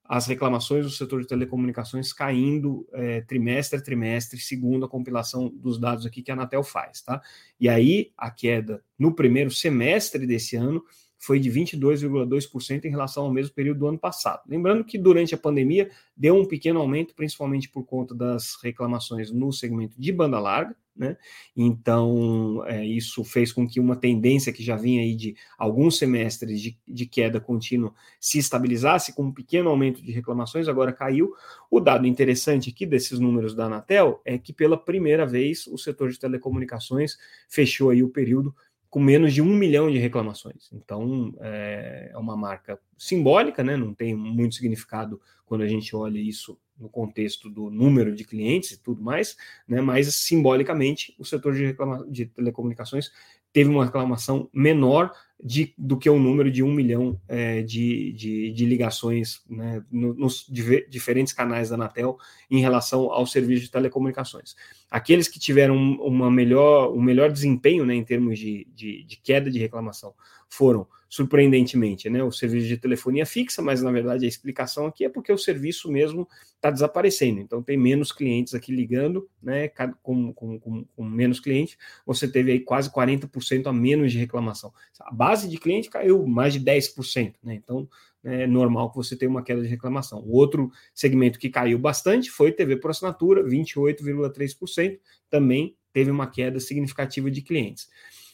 as 0.04 0.26
reclamações 0.26 0.84
do 0.84 0.90
setor 0.90 1.20
de 1.20 1.28
telecomunicações 1.28 2.12
caindo 2.12 2.84
é, 2.92 3.20
trimestre 3.20 3.78
a 3.78 3.82
trimestre, 3.82 4.40
segundo 4.40 4.84
a 4.84 4.88
compilação 4.88 5.48
dos 5.48 5.78
dados 5.78 6.04
aqui 6.04 6.20
que 6.20 6.32
a 6.32 6.34
Anatel 6.34 6.64
faz, 6.64 7.00
tá? 7.00 7.22
E 7.60 7.68
aí 7.68 8.10
a 8.16 8.28
queda 8.28 8.82
no 8.98 9.14
primeiro 9.14 9.52
semestre 9.52 10.26
desse 10.26 10.56
ano 10.56 10.82
foi 11.18 11.40
de 11.40 11.50
22,2% 11.50 12.84
em 12.84 12.90
relação 12.90 13.24
ao 13.24 13.32
mesmo 13.32 13.54
período 13.54 13.80
do 13.80 13.88
ano 13.88 13.98
passado. 13.98 14.42
Lembrando 14.48 14.84
que 14.84 14.96
durante 14.96 15.34
a 15.34 15.38
pandemia 15.38 15.90
deu 16.16 16.36
um 16.36 16.44
pequeno 16.44 16.80
aumento, 16.80 17.14
principalmente 17.14 17.68
por 17.68 17.84
conta 17.84 18.14
das 18.14 18.56
reclamações 18.62 19.30
no 19.30 19.52
segmento 19.52 20.00
de 20.00 20.12
banda 20.12 20.38
larga, 20.38 20.76
né? 20.98 21.16
Então, 21.56 22.64
é, 22.66 22.84
isso 22.84 23.22
fez 23.22 23.52
com 23.52 23.66
que 23.68 23.78
uma 23.78 23.94
tendência 23.94 24.52
que 24.52 24.64
já 24.64 24.74
vinha 24.74 25.00
aí 25.00 25.14
de 25.14 25.36
alguns 25.56 25.96
semestres 25.96 26.60
de, 26.60 26.76
de, 26.86 27.06
queda 27.06 27.40
contínua 27.40 27.94
se 28.18 28.38
estabilizasse, 28.38 29.14
com 29.14 29.26
um 29.26 29.32
pequeno 29.32 29.70
aumento 29.70 30.02
de 30.02 30.10
reclamações, 30.10 30.66
agora 30.66 30.92
caiu. 30.92 31.32
O 31.70 31.78
dado 31.78 32.04
interessante 32.04 32.70
aqui 32.70 32.84
desses 32.84 33.20
números 33.20 33.54
da 33.54 33.66
Anatel 33.66 34.20
é 34.24 34.36
que, 34.36 34.52
pela 34.52 34.76
primeira 34.76 35.24
vez, 35.24 35.68
o 35.68 35.78
setor 35.78 36.10
de 36.10 36.18
telecomunicações 36.18 37.16
fechou 37.48 37.90
aí 37.90 38.02
o 38.02 38.08
período 38.08 38.52
com 38.90 39.00
menos 39.00 39.34
de 39.34 39.42
um 39.42 39.54
milhão 39.54 39.90
de 39.90 39.98
reclamações. 39.98 40.70
Então, 40.72 41.34
é, 41.40 42.10
é 42.12 42.18
uma 42.18 42.36
marca 42.36 42.78
simbólica, 42.96 43.62
né? 43.62 43.76
não 43.76 43.92
tem 43.92 44.14
muito 44.14 44.54
significado 44.54 45.20
quando 45.44 45.62
a 45.62 45.68
gente 45.68 45.94
olha 45.94 46.18
isso 46.18 46.58
no 46.78 46.88
contexto 46.88 47.50
do 47.50 47.70
número 47.70 48.14
de 48.14 48.24
clientes 48.24 48.72
e 48.72 48.82
tudo 48.82 49.02
mais, 49.02 49.36
né? 49.66 49.80
mas 49.80 50.14
simbolicamente 50.14 51.14
o 51.18 51.24
setor 51.24 51.54
de, 51.54 51.76
de 52.08 52.26
telecomunicações 52.26 53.10
teve 53.52 53.68
uma 53.68 53.84
reclamação 53.84 54.48
menor 54.52 55.12
de, 55.42 55.72
do 55.78 55.96
que 55.96 56.10
o 56.10 56.18
número 56.18 56.50
de 56.50 56.62
um 56.62 56.72
milhão 56.72 57.20
é, 57.28 57.62
de, 57.62 58.12
de, 58.12 58.52
de, 58.52 58.66
ligações 58.66 59.40
né, 59.48 59.84
nos 59.90 60.44
diferentes 60.48 61.32
canais 61.32 61.68
da 61.68 61.76
Anatel 61.76 62.18
em 62.50 62.60
relação 62.60 63.12
ao 63.12 63.24
serviço 63.24 63.62
de 63.62 63.70
telecomunicações. 63.70 64.56
Aqueles 64.90 65.28
que 65.28 65.38
tiveram 65.38 65.76
uma 65.76 66.28
melhor, 66.30 66.92
um 66.92 67.00
melhor 67.00 67.30
desempenho 67.30 67.86
né, 67.86 67.94
em 67.94 68.04
termos 68.04 68.38
de, 68.38 68.66
de, 68.74 69.04
de 69.04 69.16
queda 69.16 69.48
de 69.48 69.60
reclamação 69.60 70.12
foram, 70.48 70.86
surpreendentemente, 71.08 72.10
né, 72.10 72.22
o 72.22 72.30
serviço 72.30 72.68
de 72.68 72.76
telefonia 72.76 73.24
fixa, 73.24 73.62
mas 73.62 73.80
na 73.80 73.90
verdade 73.90 74.26
a 74.26 74.28
explicação 74.28 74.86
aqui 74.86 75.04
é 75.04 75.08
porque 75.08 75.32
o 75.32 75.38
serviço 75.38 75.90
mesmo 75.90 76.28
está 76.54 76.70
desaparecendo. 76.70 77.40
Então 77.40 77.62
tem 77.62 77.78
menos 77.78 78.12
clientes 78.12 78.54
aqui 78.54 78.74
ligando, 78.74 79.28
né, 79.42 79.68
com, 80.02 80.32
com, 80.34 80.58
com, 80.58 80.84
com 80.84 81.04
menos 81.04 81.40
clientes, 81.40 81.78
você 82.04 82.28
teve 82.28 82.52
aí 82.52 82.60
quase 82.60 82.90
40% 82.90 83.66
a 83.66 83.72
menos 83.72 84.12
de 84.12 84.18
reclamação. 84.18 84.72
A 85.00 85.12
base 85.12 85.48
de 85.48 85.56
cliente 85.56 85.88
caiu 85.88 86.26
mais 86.26 86.52
de 86.52 86.60
10%, 86.60 87.34
né? 87.42 87.54
Então 87.54 87.88
é 88.22 88.46
normal 88.46 88.90
que 88.90 88.96
você 88.96 89.16
tenha 89.16 89.30
uma 89.30 89.42
queda 89.42 89.62
de 89.62 89.68
reclamação. 89.68 90.20
O 90.20 90.32
outro 90.32 90.70
segmento 90.92 91.38
que 91.38 91.48
caiu 91.48 91.78
bastante 91.78 92.30
foi 92.30 92.52
TV 92.52 92.76
por 92.76 92.90
assinatura, 92.90 93.42
28,3%, 93.44 94.98
também 95.30 95.74
teve 95.92 96.10
uma 96.10 96.26
queda 96.26 96.60
significativa 96.60 97.30
de 97.30 97.40
clientes. 97.40 97.88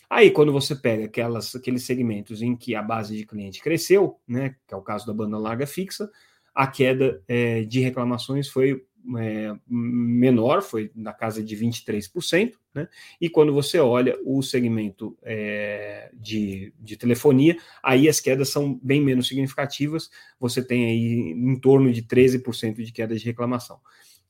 Aí, 0.09 0.31
quando 0.31 0.53
você 0.53 0.75
pega 0.75 1.07
aquelas, 1.07 1.55
aqueles 1.55 1.85
segmentos 1.85 2.43
em 2.43 2.57
que 2.57 2.75
a 2.75 2.83
base 2.83 3.17
de 3.17 3.27
cliente 3.27 3.63
cresceu, 3.63 4.21
né, 4.27 4.57
que 4.67 4.75
é 4.75 4.77
o 4.77 4.83
caso 4.83 5.07
da 5.07 5.13
banda 5.13 5.39
larga 5.39 5.67
fixa, 5.67 6.11
a 6.55 6.67
queda 6.67 7.23
é, 7.27 7.63
de 7.63 7.81
reclamações 7.81 8.49
foi 8.49 8.85
é, 9.19 9.55
menor, 9.69 10.63
foi 10.63 10.91
na 10.95 11.13
casa 11.13 11.43
de 11.43 11.57
23%, 11.57 12.53
né? 12.75 12.89
E 13.21 13.29
quando 13.29 13.53
você 13.53 13.79
olha 13.79 14.17
o 14.25 14.43
segmento 14.43 15.17
é, 15.23 16.11
de, 16.15 16.73
de 16.81 16.97
telefonia, 16.97 17.57
aí 17.83 18.09
as 18.09 18.19
quedas 18.21 18.49
são 18.49 18.79
bem 18.83 19.01
menos 19.03 19.29
significativas, 19.29 20.09
você 20.41 20.65
tem 20.65 20.87
aí 20.87 21.33
em 21.33 21.59
torno 21.61 21.93
de 21.93 22.03
13% 22.03 22.83
de 22.83 22.93
queda 22.93 23.15
de 23.15 23.25
reclamação. 23.25 23.79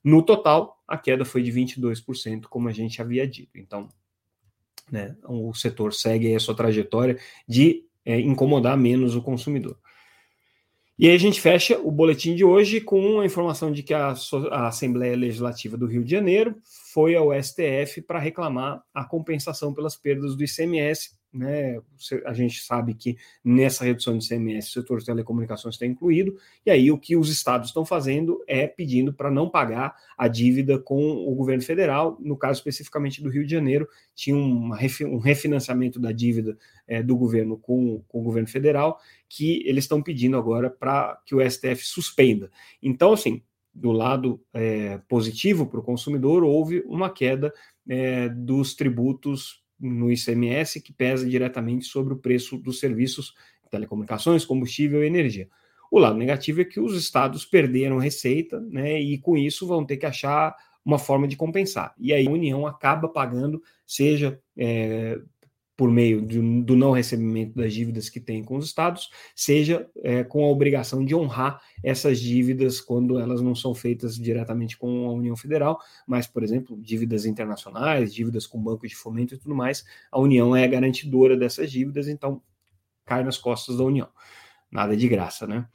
No 0.02 0.22
total, 0.22 0.82
a 0.86 0.98
queda 0.98 1.24
foi 1.24 1.42
de 1.42 1.52
22%, 1.52 2.42
como 2.42 2.68
a 2.68 2.72
gente 2.72 3.00
havia 3.00 3.26
dito. 3.26 3.56
Então, 3.56 3.88
né, 4.90 5.16
o 5.24 5.52
setor 5.54 5.92
segue 5.92 6.34
a 6.34 6.40
sua 6.40 6.54
trajetória 6.54 7.18
de 7.46 7.84
é, 8.04 8.20
incomodar 8.20 8.76
menos 8.76 9.16
o 9.16 9.22
consumidor. 9.22 9.78
E 10.96 11.08
aí 11.08 11.14
a 11.16 11.18
gente 11.18 11.40
fecha 11.40 11.76
o 11.78 11.90
boletim 11.90 12.36
de 12.36 12.44
hoje 12.44 12.80
com 12.80 13.20
a 13.20 13.26
informação 13.26 13.72
de 13.72 13.82
que 13.82 13.92
a, 13.92 14.14
a, 14.52 14.68
Assembleia 14.68 15.16
Legislativa 15.16 15.76
do 15.76 15.86
Rio 15.86 16.04
de 16.04 16.10
Janeiro 16.12 16.56
foi 16.92 17.16
ao 17.16 17.32
STF 17.42 18.00
para 18.06 18.20
reclamar 18.20 18.80
a 18.94 19.04
compensação 19.04 19.74
pelas 19.74 19.96
perdas 19.96 20.36
do 20.36 20.44
ICMS 20.44 21.16
né? 21.34 21.80
A 22.24 22.32
gente 22.32 22.62
sabe 22.62 22.94
que 22.94 23.16
nessa 23.44 23.84
redução 23.84 24.16
de 24.16 24.26
CMS 24.26 24.68
o 24.68 24.72
setor 24.72 25.00
de 25.00 25.06
telecomunicações 25.06 25.74
está 25.74 25.84
incluído, 25.84 26.38
e 26.64 26.70
aí 26.70 26.90
o 26.90 26.98
que 26.98 27.16
os 27.16 27.28
estados 27.28 27.68
estão 27.68 27.84
fazendo 27.84 28.42
é 28.46 28.66
pedindo 28.66 29.12
para 29.12 29.30
não 29.30 29.50
pagar 29.50 29.96
a 30.16 30.28
dívida 30.28 30.78
com 30.78 30.96
o 31.26 31.34
governo 31.34 31.62
federal, 31.62 32.16
no 32.20 32.36
caso 32.36 32.60
especificamente 32.60 33.20
do 33.20 33.28
Rio 33.28 33.44
de 33.44 33.50
Janeiro, 33.50 33.88
tinha 34.14 34.36
uma, 34.36 34.78
um 35.06 35.18
refinanciamento 35.18 35.98
da 35.98 36.12
dívida 36.12 36.56
é, 36.86 37.02
do 37.02 37.16
governo 37.16 37.56
com, 37.56 38.00
com 38.06 38.20
o 38.20 38.22
governo 38.22 38.48
federal, 38.48 39.00
que 39.28 39.62
eles 39.66 39.84
estão 39.84 40.00
pedindo 40.00 40.36
agora 40.36 40.70
para 40.70 41.20
que 41.26 41.34
o 41.34 41.50
STF 41.50 41.84
suspenda. 41.84 42.50
Então, 42.80 43.12
assim, 43.12 43.42
do 43.74 43.90
lado 43.90 44.40
é, 44.52 44.98
positivo 45.08 45.66
para 45.66 45.80
o 45.80 45.82
consumidor, 45.82 46.44
houve 46.44 46.84
uma 46.86 47.10
queda 47.10 47.52
é, 47.88 48.28
dos 48.28 48.74
tributos 48.74 49.63
no 49.78 50.10
ICMS 50.10 50.80
que 50.80 50.92
pesa 50.92 51.28
diretamente 51.28 51.84
sobre 51.86 52.14
o 52.14 52.18
preço 52.18 52.56
dos 52.56 52.78
serviços 52.78 53.34
telecomunicações, 53.70 54.44
combustível 54.44 55.02
e 55.02 55.06
energia. 55.06 55.48
O 55.90 55.98
lado 55.98 56.16
negativo 56.16 56.60
é 56.60 56.64
que 56.64 56.80
os 56.80 56.96
estados 56.96 57.44
perderam 57.44 57.98
receita, 57.98 58.60
né, 58.60 59.00
e 59.00 59.18
com 59.18 59.36
isso 59.36 59.66
vão 59.66 59.84
ter 59.84 59.96
que 59.96 60.06
achar 60.06 60.54
uma 60.84 60.98
forma 60.98 61.26
de 61.26 61.36
compensar. 61.36 61.94
E 61.98 62.12
aí 62.12 62.26
a 62.26 62.30
União 62.30 62.66
acaba 62.66 63.08
pagando, 63.08 63.62
seja 63.86 64.40
é, 64.56 65.18
por 65.76 65.90
meio 65.90 66.22
de, 66.22 66.40
do 66.62 66.76
não 66.76 66.92
recebimento 66.92 67.54
das 67.54 67.72
dívidas 67.72 68.08
que 68.08 68.20
tem 68.20 68.44
com 68.44 68.56
os 68.56 68.66
estados, 68.66 69.10
seja 69.34 69.88
é, 70.02 70.22
com 70.22 70.44
a 70.44 70.48
obrigação 70.48 71.04
de 71.04 71.14
honrar 71.14 71.60
essas 71.82 72.20
dívidas 72.20 72.80
quando 72.80 73.18
elas 73.18 73.40
não 73.40 73.54
são 73.54 73.74
feitas 73.74 74.16
diretamente 74.16 74.76
com 74.76 75.08
a 75.08 75.12
União 75.12 75.36
Federal, 75.36 75.80
mas, 76.06 76.26
por 76.26 76.44
exemplo, 76.44 76.76
dívidas 76.80 77.26
internacionais, 77.26 78.14
dívidas 78.14 78.46
com 78.46 78.62
banco 78.62 78.86
de 78.86 78.94
fomento 78.94 79.34
e 79.34 79.38
tudo 79.38 79.54
mais, 79.54 79.84
a 80.10 80.20
União 80.20 80.54
é 80.54 80.64
a 80.64 80.68
garantidora 80.68 81.36
dessas 81.36 81.70
dívidas, 81.70 82.06
então 82.08 82.40
cai 83.04 83.24
nas 83.24 83.36
costas 83.36 83.76
da 83.76 83.84
União. 83.84 84.08
Nada 84.70 84.96
de 84.96 85.08
graça, 85.08 85.46
né? 85.46 85.66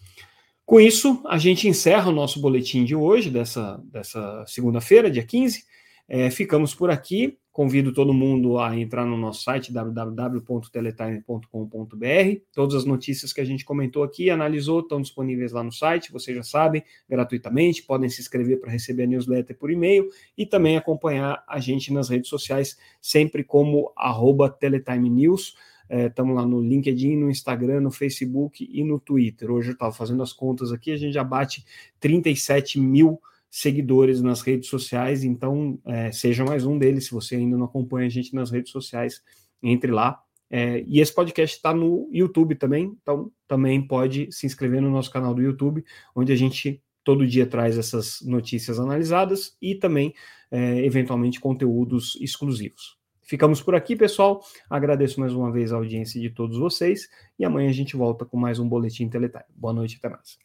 Com 0.65 0.79
isso, 0.79 1.23
a 1.27 1.38
gente 1.38 1.67
encerra 1.67 2.09
o 2.09 2.13
nosso 2.13 2.39
boletim 2.39 2.85
de 2.85 2.95
hoje, 2.95 3.29
dessa, 3.29 3.81
dessa 3.85 4.45
segunda-feira, 4.45 5.09
dia 5.09 5.23
15. 5.23 5.63
É, 6.07 6.29
ficamos 6.29 6.75
por 6.75 6.91
aqui. 6.91 7.39
Convido 7.60 7.91
todo 7.91 8.13
mundo 8.13 8.58
a 8.58 8.80
entrar 8.80 9.06
no 9.06 9.17
nosso 9.17 9.43
site 9.43 9.74
www.teletime.com.br. 9.74 12.41
Todas 12.54 12.74
as 12.74 12.86
notícias 12.86 13.34
que 13.34 13.41
a 13.41 13.43
gente 13.43 13.65
comentou 13.65 14.02
aqui, 14.02 14.30
analisou, 14.30 14.80
estão 14.80 15.02
disponíveis 15.02 15.52
lá 15.52 15.62
no 15.62 15.69
site, 15.69 16.10
vocês 16.10 16.38
já 16.38 16.43
sabem, 16.43 16.82
gratuitamente. 17.10 17.84
Podem 17.84 18.10
se 18.10 18.22
inscrever 18.22 18.62
para 18.62 18.72
receber 18.72 19.04
a 19.04 19.08
newsletter 19.08 19.58
por 19.58 19.69
e-mail 19.69 20.08
e 20.38 20.45
também 20.45 20.78
acompanhar 20.78 21.43
a 21.45 21.60
gente 21.60 21.91
nas 21.91 22.08
redes 22.08 22.30
sociais, 22.30 22.78
sempre 23.02 23.43
como 23.43 23.91
arroba 23.93 24.50
Teletime 24.50 25.10
News. 25.10 25.54
Estamos 25.89 26.38
é, 26.38 26.39
lá 26.39 26.45
no 26.45 26.62
LinkedIn, 26.62 27.17
no 27.17 27.30
Instagram, 27.30 27.82
no 27.82 27.91
Facebook 27.91 28.65
e 28.72 28.86
no 28.86 29.02
Twitter. 29.02 29.52
Hoje 29.52 29.72
eu 29.72 29.74
estava 29.74 29.91
fazendo 29.91 30.24
as 30.24 30.32
contas 30.32 30.72
aqui, 30.72 30.93
a 30.93 30.98
gente 30.98 31.12
já 31.12 31.26
bate 31.26 31.65
37 32.00 32.80
mil 32.80 33.19
seguidores 33.49 34.21
nas 34.21 34.41
redes 34.41 34.69
sociais, 34.69 35.23
então 35.23 35.79
é, 35.85 36.12
seja 36.12 36.43
mais 36.43 36.65
um 36.65 36.77
deles. 36.77 37.05
Se 37.05 37.12
você 37.12 37.35
ainda 37.35 37.57
não 37.57 37.65
acompanha 37.65 38.07
a 38.07 38.09
gente 38.09 38.33
nas 38.33 38.51
redes 38.51 38.71
sociais, 38.71 39.21
entre 39.62 39.91
lá. 39.91 40.21
É, 40.51 40.83
e 40.88 40.99
esse 40.99 41.13
podcast 41.13 41.55
está 41.55 41.73
no 41.73 42.09
YouTube 42.12 42.55
também, 42.55 42.97
então 43.01 43.31
também 43.47 43.81
pode 43.85 44.31
se 44.31 44.47
inscrever 44.47 44.81
no 44.81 44.89
nosso 44.89 45.12
canal 45.12 45.33
do 45.33 45.41
YouTube, 45.41 45.83
onde 46.15 46.31
a 46.31 46.35
gente 46.35 46.81
todo 47.03 47.25
dia 47.25 47.45
traz 47.45 47.77
essas 47.77 48.21
notícias 48.21 48.79
analisadas 48.79 49.55
e 49.62 49.75
também, 49.75 50.13
é, 50.51 50.83
eventualmente, 50.85 51.39
conteúdos 51.39 52.17
exclusivos. 52.19 52.97
Ficamos 53.21 53.62
por 53.62 53.75
aqui, 53.75 53.95
pessoal. 53.95 54.43
Agradeço 54.67 55.19
mais 55.19 55.33
uma 55.33 55.51
vez 55.51 55.71
a 55.71 55.75
audiência 55.75 56.19
de 56.19 56.31
todos 56.31 56.57
vocês 56.57 57.07
e 57.38 57.45
amanhã 57.45 57.69
a 57.69 57.73
gente 57.73 57.95
volta 57.95 58.25
com 58.25 58.38
mais 58.38 58.57
um 58.57 58.67
Boletim 58.67 59.07
Teletime. 59.07 59.43
Boa 59.55 59.73
noite, 59.73 59.99
até 60.01 60.09
mais. 60.09 60.39